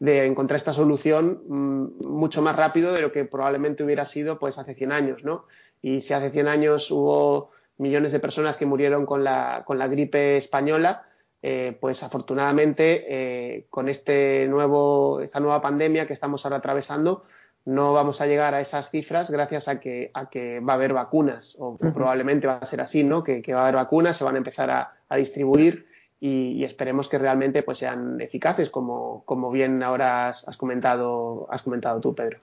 encontrar 0.00 0.58
esta 0.58 0.74
solución 0.74 1.42
mm, 1.48 2.08
mucho 2.08 2.42
más 2.42 2.56
rápido 2.56 2.92
de 2.92 3.02
lo 3.02 3.12
que 3.12 3.24
probablemente 3.24 3.84
hubiera 3.84 4.04
sido 4.04 4.38
pues 4.38 4.58
hace 4.58 4.74
100 4.74 4.92
años, 4.92 5.24
¿no? 5.24 5.46
Y 5.80 6.00
si 6.00 6.12
hace 6.12 6.30
100 6.30 6.48
años 6.48 6.90
hubo 6.90 7.50
millones 7.78 8.12
de 8.12 8.20
personas 8.20 8.56
que 8.56 8.66
murieron 8.66 9.06
con 9.06 9.22
la, 9.24 9.62
con 9.64 9.78
la 9.78 9.86
gripe 9.86 10.36
española, 10.36 11.04
eh, 11.40 11.76
pues 11.80 12.02
afortunadamente 12.02 13.04
eh, 13.08 13.66
con 13.70 13.88
este 13.88 14.46
nuevo, 14.48 15.20
esta 15.20 15.40
nueva 15.40 15.60
pandemia 15.60 16.06
que 16.06 16.12
estamos 16.12 16.44
ahora 16.44 16.58
atravesando, 16.58 17.24
no 17.64 17.92
vamos 17.92 18.20
a 18.20 18.26
llegar 18.26 18.54
a 18.54 18.60
esas 18.60 18.90
cifras 18.90 19.30
gracias 19.30 19.68
a 19.68 19.78
que, 19.78 20.10
a 20.14 20.28
que 20.28 20.60
va 20.60 20.72
a 20.72 20.76
haber 20.76 20.92
vacunas, 20.92 21.54
o, 21.58 21.76
probablemente 21.76 22.46
va 22.46 22.54
a 22.54 22.66
ser 22.66 22.80
así, 22.80 23.04
¿no? 23.04 23.22
Que, 23.22 23.42
va 23.52 23.60
a 23.60 23.62
haber 23.62 23.76
vacunas, 23.76 24.16
se 24.16 24.24
van 24.24 24.34
a 24.34 24.38
empezar 24.38 24.70
a, 24.70 25.16
distribuir 25.16 25.86
y, 26.18 26.64
esperemos 26.64 27.08
que 27.08 27.18
realmente 27.18 27.62
pues, 27.62 27.78
sean 27.78 28.20
eficaces, 28.20 28.70
como, 28.70 29.22
como 29.24 29.50
bien 29.50 29.82
ahora 29.82 30.28
has, 30.28 30.46
has, 30.48 30.56
comentado, 30.56 31.46
has 31.50 31.62
comentado 31.62 32.00
tú, 32.00 32.14
Pedro. 32.14 32.38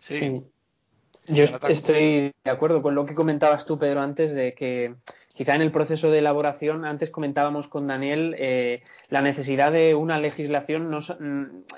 Sí, 0.00 0.42
yo 1.28 1.44
estoy 1.68 2.32
de 2.44 2.50
acuerdo 2.50 2.82
con 2.82 2.94
lo 2.94 3.06
que 3.06 3.14
comentabas 3.14 3.64
tú, 3.64 3.78
Pedro, 3.78 4.02
antes 4.02 4.34
de 4.34 4.54
que 4.54 4.94
quizá 5.34 5.56
en 5.56 5.62
el 5.62 5.72
proceso 5.72 6.10
de 6.10 6.18
elaboración, 6.18 6.84
antes 6.84 7.10
comentábamos 7.10 7.66
con 7.66 7.88
Daniel 7.88 8.36
eh, 8.38 8.82
la 9.08 9.20
necesidad 9.20 9.72
de 9.72 9.94
una 9.94 10.18
legislación, 10.18 10.90
no, 10.90 11.00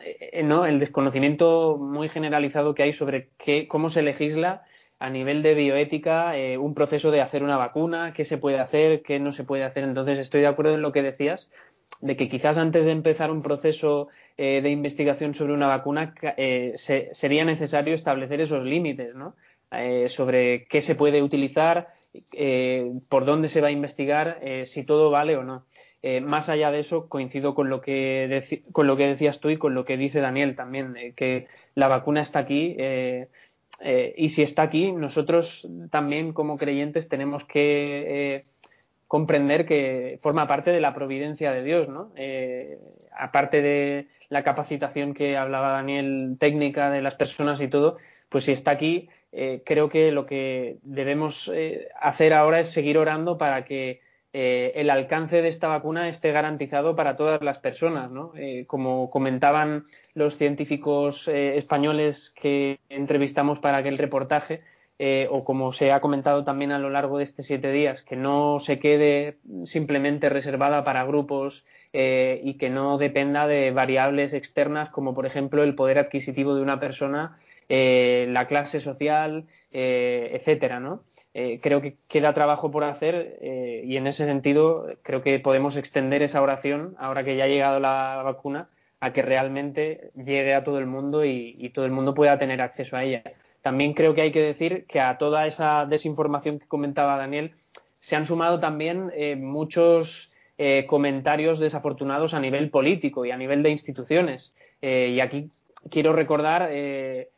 eh, 0.05 0.43
no, 0.45 0.67
el 0.67 0.79
desconocimiento 0.79 1.79
muy 1.79 2.09
generalizado 2.09 2.75
que 2.75 2.83
hay 2.83 2.93
sobre 2.93 3.31
cómo 3.67 3.89
se 3.89 4.03
legisla 4.03 4.63
a 4.99 5.11
nivel 5.11 5.43
de 5.43 5.55
bioética 5.55 6.37
eh, 6.37 6.59
un 6.59 6.75
proceso 6.75 7.11
de 7.11 7.23
hacer 7.23 7.43
una 7.43 7.57
vacuna, 7.57 8.13
qué 8.15 8.25
se 8.25 8.39
puede 8.39 8.59
hacer, 8.59 9.03
qué 9.03 9.19
no 9.19 9.33
se 9.33 9.45
puede 9.45 9.65
hacer. 9.65 9.85
Entonces, 9.85 10.19
estoy 10.19 10.43
de 10.43 10.47
acuerdo 10.49 10.75
en 10.75 10.83
lo 10.83 10.93
que 10.93 11.03
decías, 11.03 11.51
de 12.01 12.17
que 12.17 12.29
quizás 12.29 12.59
antes 12.59 12.85
de 12.85 12.93
empezar 12.93 13.31
un 13.31 13.43
proceso 13.43 14.09
de 14.37 14.69
investigación 14.69 15.33
sobre 15.33 15.55
una 15.55 15.69
vacuna 15.69 16.15
eh, 16.37 16.75
sería 16.77 17.45
necesario 17.45 17.95
establecer 17.95 18.41
esos 18.41 18.65
límites, 18.65 19.15
¿no? 19.15 19.35
Sobre 20.09 20.67
qué 20.67 20.81
se 20.81 20.95
puede 20.95 21.23
utilizar, 21.23 21.89
por 23.09 23.25
dónde 23.25 23.49
se 23.49 23.61
va 23.61 23.69
a 23.69 23.73
investigar, 23.73 24.41
si 24.65 24.85
todo 24.85 25.11
vale 25.11 25.37
o 25.37 25.45
no. 25.45 25.65
más 26.23 26.49
allá 26.49 26.71
de 26.71 26.81
eso, 26.81 27.09
coincido 27.09 27.55
con 27.55 27.69
lo, 27.69 27.81
que 27.81 28.43
con 28.73 28.87
lo 28.87 28.97
que 28.97 29.09
decías 29.09 29.41
tú 29.41 29.51
y 29.51 29.57
con 29.57 29.75
lo 29.75 29.85
que 29.85 29.97
dice 29.97 30.21
Daniel 30.21 30.55
también, 30.55 30.95
que 31.17 31.47
la 31.75 31.89
vacuna 31.89 32.23
está 32.23 32.41
aquí. 32.41 32.77
y 34.17 34.29
si 34.31 34.43
está 34.43 34.63
aquí, 34.63 34.93
nosotros 34.93 35.69
también 35.91 36.33
como 36.33 36.57
creyentes 36.57 37.09
tenemos 37.09 37.45
que 37.45 38.41
comprender 39.09 39.67
que 39.67 40.19
forma 40.21 40.47
parte 40.47 40.71
de 40.71 40.81
la 40.81 40.93
providencia 40.93 41.53
de 41.53 41.63
Dios, 41.63 41.89
¿no? 41.89 42.13
Eh, 42.17 42.79
aparte 43.17 43.63
de 43.63 44.09
la 44.29 44.43
capacitación 44.43 45.15
que 45.15 45.37
hablaba 45.37 45.71
Daniel 45.71 46.37
técnica 46.41 46.91
de 46.91 47.03
las 47.03 47.15
personas 47.15 47.61
y 47.61 47.69
todo, 47.69 47.97
pues 48.29 48.45
si 48.45 48.53
está 48.53 48.73
aquí, 48.73 49.09
eh, 49.31 49.63
creo 49.65 49.89
que 49.89 50.11
lo 50.11 50.27
que 50.27 50.79
debemos 50.83 51.51
eh, 51.55 51.89
hacer 52.01 52.33
ahora 52.35 52.61
es 52.61 52.71
seguir 52.71 52.99
orando 52.99 53.39
para 53.39 53.65
que 53.65 54.05
el 54.39 54.91
alcance 54.91 55.41
de 55.41 55.49
esta 55.49 55.67
vacuna 55.67 56.11
esté 56.11 56.31
garantizado 56.31 56.95
para 56.95 57.17
todas 57.17 57.41
las 57.41 57.57
personas, 57.57 58.11
¿no? 58.11 58.35
como 58.67 59.09
comentaban 59.09 59.87
los 60.13 60.37
científicos 60.37 61.27
españoles 61.27 62.35
que 62.39 62.79
entrevistamos 62.91 63.61
para 63.61 63.79
aquel 63.79 63.97
reportaje, 63.97 64.61
eh, 64.99 65.29
o 65.31 65.45
como 65.45 65.73
se 65.73 65.93
ha 65.93 66.01
comentado 66.01 66.43
también 66.43 66.73
a 66.73 66.79
lo 66.79 66.89
largo 66.89 67.19
de 67.19 67.25
estos 67.25 67.45
siete 67.45 67.71
días, 67.71 68.03
que 68.03 68.17
no 68.17 68.59
se 68.61 68.79
quede 68.79 69.37
simplemente 69.65 70.31
reservada 70.31 70.85
para 70.85 71.05
grupos 71.05 71.67
eh, 71.93 72.41
y 72.43 72.55
que 72.55 72.71
no 72.71 72.97
dependa 72.97 73.47
de 73.47 73.73
variables 73.73 74.33
externas 74.33 74.89
como 74.89 75.15
por 75.15 75.27
ejemplo 75.27 75.63
el 75.65 75.75
poder 75.75 75.99
adquisitivo 75.99 76.55
de 76.55 76.63
una 76.63 76.81
persona, 76.81 77.39
eh, 77.69 78.27
la 78.31 78.47
clase 78.47 78.81
social, 78.81 79.45
etcétera, 79.71 80.81
¿no? 80.81 81.01
creo 81.61 81.83
que 81.83 81.93
queda 82.09 82.33
trabajo 82.33 82.71
por 82.71 82.85
hacer 82.85 83.39
y 83.85 83.99
en 83.99 84.07
ese 84.07 84.25
sentido 84.25 84.87
creo 85.03 85.21
que 85.21 85.39
podemos 85.39 85.77
extender 85.77 86.23
esa 86.23 86.41
oración 86.41 86.95
ahora 86.99 87.23
que 87.23 87.37
ya 87.37 87.45
ha 87.45 87.49
llegado 87.49 87.79
la 87.79 88.23
vacuna 88.25 88.69
a 89.01 89.13
que 89.13 89.21
realmente 89.21 90.09
llegue 90.15 90.55
a 90.55 90.65
todo 90.65 90.79
el 90.79 90.87
mundo 90.87 91.27
y 91.27 91.71
todo 91.75 91.85
el 91.85 91.93
mundo 91.93 92.15
pueda 92.15 92.39
tener 92.39 92.63
acceso 92.63 92.97
a 92.97 93.05
ella. 93.05 93.23
También 93.67 93.95
creo 93.95 94.15
que 94.15 94.21
hay 94.21 94.31
que 94.31 94.43
decir 94.43 94.87
que 94.87 95.01
a 95.01 95.19
toda 95.19 95.49
esa 95.49 95.87
desinformación 95.87 96.61
que 96.61 96.69
comentaba 96.69 97.17
Daniel 97.17 97.51
se 97.97 98.15
han 98.15 98.25
sumado 98.25 98.61
también 98.61 99.11
eh, 99.17 99.35
muchos 99.35 100.33
eh, 100.57 100.87
comentarios 100.87 101.59
desafortunados 101.59 102.33
a 102.33 102.39
nivel 102.39 102.71
político 102.71 103.25
y 103.25 103.33
a 103.33 103.37
nivel 103.37 103.65
de 103.65 103.71
instituciones. 103.71 104.55
Eh, 104.83 105.09
y 105.17 105.19
aquí 105.19 105.49
quiero 105.91 106.13
recordar 106.13 106.71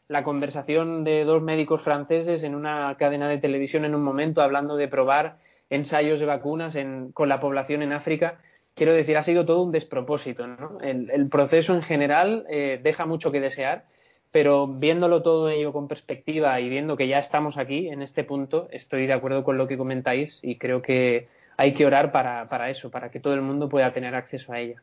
la 0.09 0.23
conversación 0.23 1.03
de 1.03 1.25
dos 1.25 1.41
médicos 1.41 1.81
franceses 1.81 2.43
en 2.43 2.55
una 2.55 2.95
cadena 2.99 3.27
de 3.31 3.39
televisión 3.39 3.87
en 3.87 3.95
un 3.95 4.03
momento 4.03 4.43
hablando 4.43 4.77
de 4.77 4.87
probar 4.87 5.39
ensayos 5.71 6.21
de 6.21 6.27
vacunas 6.27 6.77
con 7.15 7.31
la 7.31 7.41
población 7.41 7.81
en 7.81 7.95
África. 7.95 8.39
Quiero 8.75 8.93
decir, 8.93 9.17
ha 9.17 9.23
sido 9.23 9.47
todo 9.47 9.63
un 9.63 9.73
despropósito. 9.73 10.45
el, 10.83 11.29
proceso 11.31 11.75
en 11.75 11.81
general 11.81 12.45
deja 12.83 13.07
mucho 13.07 13.33
que 13.33 13.41
desear 13.41 13.87
pero 14.33 14.67
viéndolo 14.67 15.23
todo 15.23 15.49
ello 15.49 15.73
con 15.73 15.89
perspectiva 15.89 16.61
y 16.61 16.69
viendo 16.69 16.97
que 16.97 17.09
ya 17.09 17.19
estamos 17.19 17.57
aquí 17.57 17.89
en 17.89 18.03
este 18.03 18.25
punto, 18.25 18.69
estoy 18.71 19.07
de 19.07 19.15
acuerdo 19.15 19.45
con 19.45 19.57
lo 19.57 19.67
que 19.67 19.79
comentáis 19.79 20.41
y 20.43 20.57
creo 20.57 20.83
que 20.83 21.29
hay 21.57 21.75
que 21.75 21.87
orar 21.87 22.13
para, 22.13 22.47
para 22.47 22.71
eso, 22.71 22.91
para 22.91 23.11
que 23.11 23.21
todo 23.21 23.35
el 23.35 23.43
mundo 23.43 23.69
pueda 23.69 23.93
tener 23.93 24.15
acceso 24.15 24.53
a 24.53 24.61
ella. 24.61 24.83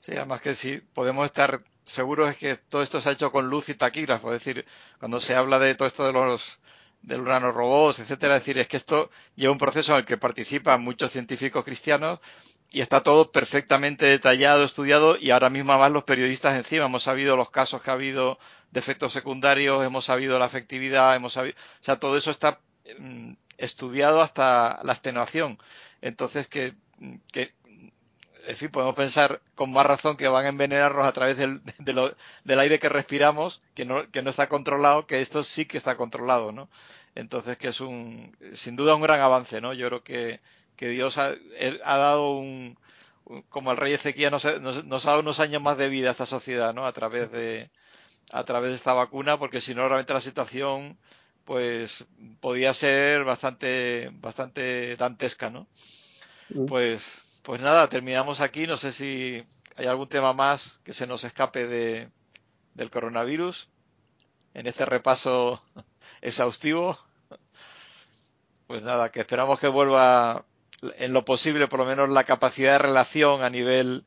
Sí, 0.00 0.12
además 0.16 0.40
que 0.40 0.54
sí, 0.54 0.80
podemos 0.94 1.26
estar 1.26 1.60
seguros 1.84 2.30
es 2.30 2.36
que 2.36 2.56
todo 2.56 2.82
esto 2.82 3.00
se 3.00 3.08
ha 3.08 3.12
hecho 3.12 3.32
con 3.32 3.48
luz 3.48 3.68
y 3.68 3.74
taquígrafo, 3.74 4.32
es 4.32 4.44
decir, 4.44 4.64
cuando 4.98 5.20
se 5.20 5.34
habla 5.34 5.58
de 5.58 5.74
todo 5.74 5.88
esto 5.88 6.06
de 6.06 6.12
los 6.12 6.58
del 7.02 7.24
robots, 7.24 8.00
etcétera, 8.00 8.36
es 8.36 8.40
decir, 8.42 8.58
es 8.58 8.68
que 8.68 8.76
esto 8.76 9.10
lleva 9.36 9.52
un 9.52 9.58
proceso 9.58 9.92
en 9.92 9.98
el 10.00 10.04
que 10.04 10.16
participan 10.16 10.82
muchos 10.82 11.12
científicos 11.12 11.64
cristianos 11.64 12.18
y 12.70 12.80
está 12.80 13.02
todo 13.02 13.32
perfectamente 13.32 14.06
detallado, 14.06 14.64
estudiado 14.64 15.16
y 15.16 15.30
ahora 15.30 15.50
mismo 15.50 15.72
además 15.72 15.92
los 15.92 16.04
periodistas 16.04 16.56
encima 16.56 16.86
hemos 16.86 17.02
sabido 17.02 17.36
los 17.36 17.50
casos 17.50 17.82
que 17.82 17.90
ha 17.90 17.94
habido 17.94 18.38
de 18.70 18.80
efectos 18.80 19.12
secundarios, 19.12 19.84
hemos 19.84 20.04
sabido 20.04 20.38
la 20.38 20.46
efectividad, 20.46 21.16
hemos 21.16 21.32
sabido, 21.32 21.56
o 21.80 21.84
sea, 21.84 21.98
todo 21.98 22.16
eso 22.18 22.30
está 22.30 22.60
mm, 22.98 23.32
estudiado 23.56 24.20
hasta 24.20 24.80
la 24.82 24.92
extenuación. 24.92 25.58
Entonces 26.02 26.46
que, 26.46 26.74
que 27.32 27.54
en 28.46 28.56
fin, 28.56 28.70
podemos 28.70 28.94
pensar 28.94 29.42
con 29.54 29.72
más 29.72 29.84
razón 29.86 30.16
que 30.16 30.28
van 30.28 30.46
a 30.46 30.48
envenenarnos 30.48 31.06
a 31.06 31.12
través 31.12 31.36
del, 31.36 31.60
del 32.44 32.58
aire 32.60 32.78
que 32.78 32.88
respiramos, 32.88 33.62
que 33.74 33.84
no, 33.84 34.10
que 34.10 34.22
no 34.22 34.30
está 34.30 34.48
controlado, 34.48 35.06
que 35.06 35.20
esto 35.20 35.42
sí 35.44 35.66
que 35.66 35.76
está 35.76 35.96
controlado, 35.96 36.50
¿no? 36.52 36.70
Entonces 37.14 37.58
que 37.58 37.68
es 37.68 37.80
un, 37.80 38.34
sin 38.54 38.76
duda 38.76 38.94
un 38.94 39.02
gran 39.02 39.20
avance, 39.20 39.60
¿no? 39.60 39.74
Yo 39.74 39.88
creo 39.88 40.02
que, 40.02 40.40
que 40.78 40.88
Dios 40.88 41.18
ha, 41.18 41.34
ha 41.84 41.96
dado 41.98 42.36
un, 42.36 42.78
como 43.48 43.72
el 43.72 43.76
rey 43.76 43.92
Ezequiel 43.92 44.30
nos, 44.30 44.44
nos, 44.84 45.06
ha 45.06 45.10
dado 45.10 45.20
unos 45.20 45.40
años 45.40 45.60
más 45.60 45.76
de 45.76 45.88
vida 45.88 46.08
a 46.08 46.12
esta 46.12 46.24
sociedad, 46.24 46.72
¿no? 46.72 46.86
A 46.86 46.92
través 46.92 47.30
de, 47.30 47.70
a 48.30 48.44
través 48.44 48.70
de 48.70 48.76
esta 48.76 48.94
vacuna, 48.94 49.38
porque 49.38 49.60
si 49.60 49.74
no, 49.74 49.86
realmente 49.88 50.14
la 50.14 50.20
situación, 50.20 50.96
pues, 51.44 52.06
podía 52.40 52.72
ser 52.74 53.24
bastante, 53.24 54.10
bastante 54.14 54.96
dantesca, 54.96 55.50
¿no? 55.50 55.68
Mm. 56.50 56.66
Pues, 56.66 57.40
pues 57.42 57.60
nada, 57.60 57.88
terminamos 57.88 58.40
aquí. 58.40 58.66
No 58.66 58.76
sé 58.76 58.92
si 58.92 59.42
hay 59.76 59.86
algún 59.86 60.08
tema 60.08 60.32
más 60.32 60.80
que 60.84 60.92
se 60.92 61.06
nos 61.08 61.24
escape 61.24 61.66
de, 61.66 62.08
del 62.74 62.90
coronavirus 62.90 63.68
en 64.54 64.68
este 64.68 64.86
repaso 64.86 65.62
exhaustivo. 66.22 66.96
Pues 68.68 68.82
nada, 68.82 69.10
que 69.10 69.20
esperamos 69.20 69.58
que 69.58 69.68
vuelva 69.68 70.44
en 70.98 71.12
lo 71.12 71.24
posible, 71.24 71.68
por 71.68 71.80
lo 71.80 71.86
menos, 71.86 72.08
la 72.08 72.24
capacidad 72.24 72.72
de 72.72 72.78
relación 72.78 73.42
a 73.42 73.50
nivel 73.50 74.04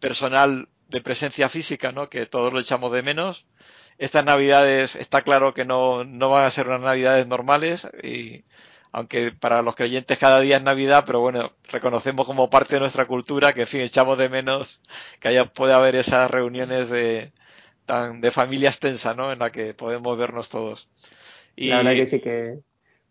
personal 0.00 0.68
de 0.88 1.00
presencia 1.00 1.48
física, 1.48 1.92
¿no? 1.92 2.08
Que 2.08 2.26
todos 2.26 2.52
lo 2.52 2.60
echamos 2.60 2.92
de 2.92 3.02
menos. 3.02 3.46
Estas 3.98 4.24
navidades 4.24 4.94
está 4.94 5.22
claro 5.22 5.54
que 5.54 5.64
no, 5.64 6.04
no 6.04 6.30
van 6.30 6.44
a 6.44 6.50
ser 6.50 6.68
unas 6.68 6.82
navidades 6.82 7.26
normales 7.26 7.88
y 8.02 8.44
aunque 8.92 9.32
para 9.32 9.62
los 9.62 9.74
creyentes 9.74 10.18
cada 10.18 10.40
día 10.40 10.56
es 10.56 10.62
Navidad, 10.62 11.04
pero 11.06 11.20
bueno, 11.20 11.52
reconocemos 11.70 12.24
como 12.24 12.48
parte 12.48 12.76
de 12.76 12.80
nuestra 12.80 13.06
cultura 13.06 13.52
que, 13.52 13.62
en 13.62 13.66
fin, 13.66 13.80
echamos 13.82 14.16
de 14.16 14.30
menos 14.30 14.80
que 15.20 15.28
haya, 15.28 15.44
puede 15.44 15.74
haber 15.74 15.96
esas 15.96 16.30
reuniones 16.30 16.88
de, 16.88 17.32
tan, 17.84 18.22
de 18.22 18.30
familia 18.30 18.70
extensa, 18.70 19.12
¿no? 19.12 19.32
En 19.32 19.40
la 19.40 19.52
que 19.52 19.74
podemos 19.74 20.16
vernos 20.16 20.48
todos. 20.48 20.88
Y... 21.56 21.68
La 21.68 21.78
verdad 21.78 21.92
que 21.92 22.06
sí 22.06 22.20
que, 22.20 22.58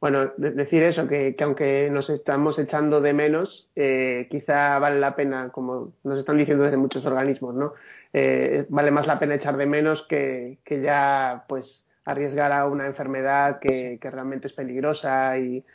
bueno, 0.06 0.34
decir 0.38 0.84
eso, 0.84 1.08
que, 1.08 1.36
aunque 1.42 1.90
nos 1.90 2.12
estamos 2.12 2.60
echando 2.60 3.02
de 3.02 3.12
menos, 3.12 3.72
eh, 3.76 4.28
quizá 4.30 4.78
vale 4.78 5.00
la 5.00 5.16
pena, 5.16 5.50
como 5.50 5.94
nos 6.04 6.20
están 6.20 6.38
diciendo 6.38 6.64
desde 6.64 6.78
muchos 6.78 7.08
organismos, 7.08 7.56
¿no? 7.56 7.74
Eh, 8.14 8.68
vale 8.70 8.92
más 8.92 9.08
la 9.08 9.18
pena 9.18 9.34
echar 9.34 9.58
de 9.58 9.66
menos 9.66 10.04
que, 10.04 10.60
ya 10.70 11.46
pues 11.48 11.88
arriesgar 12.06 12.52
a 12.52 12.68
una 12.68 12.86
enfermedad 12.86 13.58
que, 13.60 13.98
realmente 14.00 14.46
es 14.46 14.54
peligrosa 14.54 15.40
y, 15.40 15.66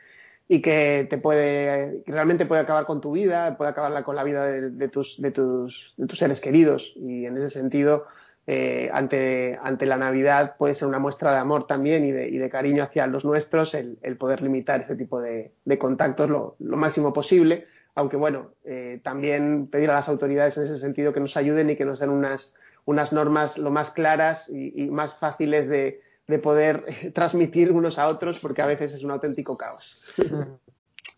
que 0.63 1.09
te 1.11 1.19
puede 1.19 2.05
realmente 2.07 2.47
puede 2.47 2.61
acabar 2.61 2.87
con 2.87 3.01
tu 3.01 3.11
vida, 3.11 3.57
puede 3.57 3.73
acabar 3.73 4.01
con 4.05 4.15
la 4.15 4.23
vida 4.23 4.45
de, 4.45 4.89
tus, 4.89 5.21
de, 5.21 5.33
tus, 5.33 5.93
de 5.97 6.07
tus 6.07 6.21
seres 6.21 6.41
queridos 6.41 6.93
y 6.95 7.27
en 7.27 7.37
ese 7.37 7.51
sentido 7.51 8.07
eh, 8.53 8.91
ante, 8.93 9.57
ante 9.63 9.87
la 9.87 9.97
Navidad 9.97 10.57
puede 10.59 10.75
ser 10.75 10.89
una 10.89 10.99
muestra 10.99 11.31
de 11.31 11.39
amor 11.39 11.69
también 11.69 12.05
y 12.05 12.11
de, 12.11 12.27
y 12.27 12.37
de 12.37 12.51
cariño 12.51 12.83
hacia 12.83 13.07
los 13.07 13.25
nuestros 13.25 13.75
el, 13.75 13.97
poder 14.19 14.43
limitar 14.43 14.81
este 14.81 14.97
tipo 14.97 15.21
de, 15.21 15.53
contactos 15.79 16.29
lo, 16.29 16.57
máximo 16.59 17.13
posible, 17.13 17.69
aunque 17.95 18.17
bueno, 18.17 18.51
eh, 18.65 18.99
también 19.05 19.69
pedir 19.69 19.89
a 19.91 19.95
las 19.95 20.09
autoridades 20.09 20.57
en 20.57 20.65
ese 20.65 20.79
sentido 20.79 21.13
que 21.13 21.21
nos 21.21 21.37
ayuden 21.37 21.71
y 21.71 21.77
que 21.77 21.85
nos 21.85 22.01
den 22.01 22.11
unas, 22.11 22.57
unas 22.87 23.13
normas 23.13 23.57
lo 23.57 23.71
más 23.71 23.93
claras 23.93 24.51
y, 24.53 24.91
más 24.91 25.15
fáciles 25.15 25.69
de, 25.69 26.01
de 26.27 26.39
poder 26.41 26.83
transmitir 27.15 27.71
unos 27.71 28.01
a 28.01 28.09
otros 28.09 28.41
porque 28.41 28.63
a 28.63 28.67
veces 28.67 28.93
es 28.95 29.05
un 29.05 29.13
auténtico 29.13 29.57
caos. 29.57 30.03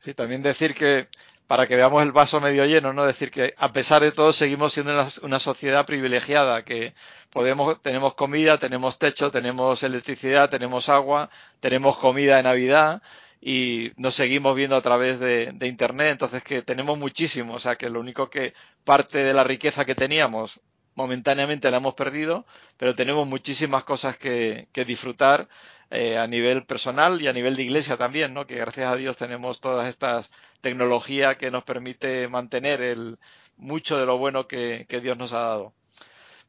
Sí, 0.01 0.12
también 0.12 0.42
decir 0.42 0.75
que 0.75 1.09
para 1.46 1.66
que 1.66 1.76
veamos 1.76 2.02
el 2.02 2.12
vaso 2.12 2.40
medio 2.40 2.64
lleno, 2.64 2.92
¿no? 2.92 3.05
Decir 3.05 3.31
que 3.31 3.55
a 3.59 3.72
pesar 3.72 4.02
de 4.02 4.12
todo 4.12 4.33
seguimos 4.33 4.72
siendo 4.72 4.92
una, 5.22 5.38
sociedad 5.38 5.85
privilegiada, 5.87 6.64
que 6.64 6.94
podemos, 7.31 7.81
tenemos 7.83 8.14
comida, 8.14 8.59
tenemos 8.59 8.98
techo, 8.98 9.31
tenemos 9.31 9.83
electricidad, 9.83 10.50
tenemos 10.50 10.88
agua, 10.88 11.31
tenemos 11.61 11.96
comida 11.98 12.37
de 12.37 12.42
Navidad 12.44 13.02
y 13.40 13.92
nos 13.96 14.14
seguimos 14.14 14.55
viendo 14.55 14.76
a 14.76 14.83
través 14.83 15.18
de, 15.18 15.55
Internet, 15.62 16.12
entonces 16.12 16.42
que 16.42 16.62
tenemos 16.62 16.96
muchísimo, 16.98 17.55
o 17.55 17.59
sea 17.59 17.76
que 17.76 17.90
lo 17.90 18.00
único 18.00 18.31
que 18.31 18.55
parte 18.85 19.18
de 19.18 19.35
la 19.35 19.44
riqueza 19.44 19.85
que 19.85 19.94
teníamos 19.94 20.61
momentáneamente 20.94 21.70
la 21.70 21.78
hemos 21.78 21.94
perdido, 21.94 22.46
pero 22.76 22.94
tenemos 22.94 23.26
muchísimas 23.26 23.85
cosas 23.85 24.16
que, 24.16 24.68
que 24.72 24.85
disfrutar 24.85 25.48
eh, 25.90 26.16
a 26.16 26.26
nivel 26.26 26.64
personal 26.64 27.20
y 27.20 27.28
a 27.28 27.33
nivel 27.33 27.55
de 27.55 27.64
iglesia 27.64 27.96
también, 27.98 28.33
¿no? 28.33 28.46
Que 28.46 28.57
gracias 28.57 28.90
a 28.90 28.96
Dios 28.96 29.16
tenemos 29.16 29.61
todas 29.61 29.88
estas 29.88 30.31
tecnologías 30.62 31.37
que 31.37 31.50
nos 31.50 31.64
permite 31.64 32.28
mantener 32.28 32.81
el, 32.81 33.18
mucho 33.57 33.98
de 33.98 34.07
lo 34.07 34.18
bueno 34.18 34.48
que, 34.48 34.87
Dios 35.02 35.16
nos 35.16 35.33
ha 35.33 35.40
dado. 35.40 35.74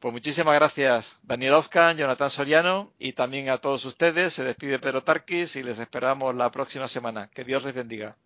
Pues 0.00 0.12
muchísimas 0.12 0.54
gracias 0.54 1.18
Daniel 1.22 1.54
Ofkan, 1.54 1.96
Jonathan 1.96 2.30
Soriano 2.30 2.92
y 2.98 3.12
también 3.12 3.48
a 3.48 3.58
todos 3.58 3.84
ustedes. 3.86 4.34
Se 4.34 4.44
despide 4.44 4.78
Pedro 4.78 5.02
Tarquis 5.02 5.56
y 5.56 5.62
les 5.62 5.78
esperamos 5.78 6.34
la 6.34 6.50
próxima 6.50 6.88
semana. 6.88 7.30
Que 7.32 7.44
Dios 7.44 7.64
les 7.64 7.74
bendiga. 7.74 8.16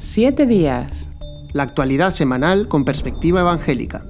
Siete 0.00 0.46
días. 0.46 1.11
La 1.52 1.64
actualidad 1.64 2.12
semanal 2.12 2.66
con 2.66 2.84
perspectiva 2.84 3.40
evangélica. 3.40 4.04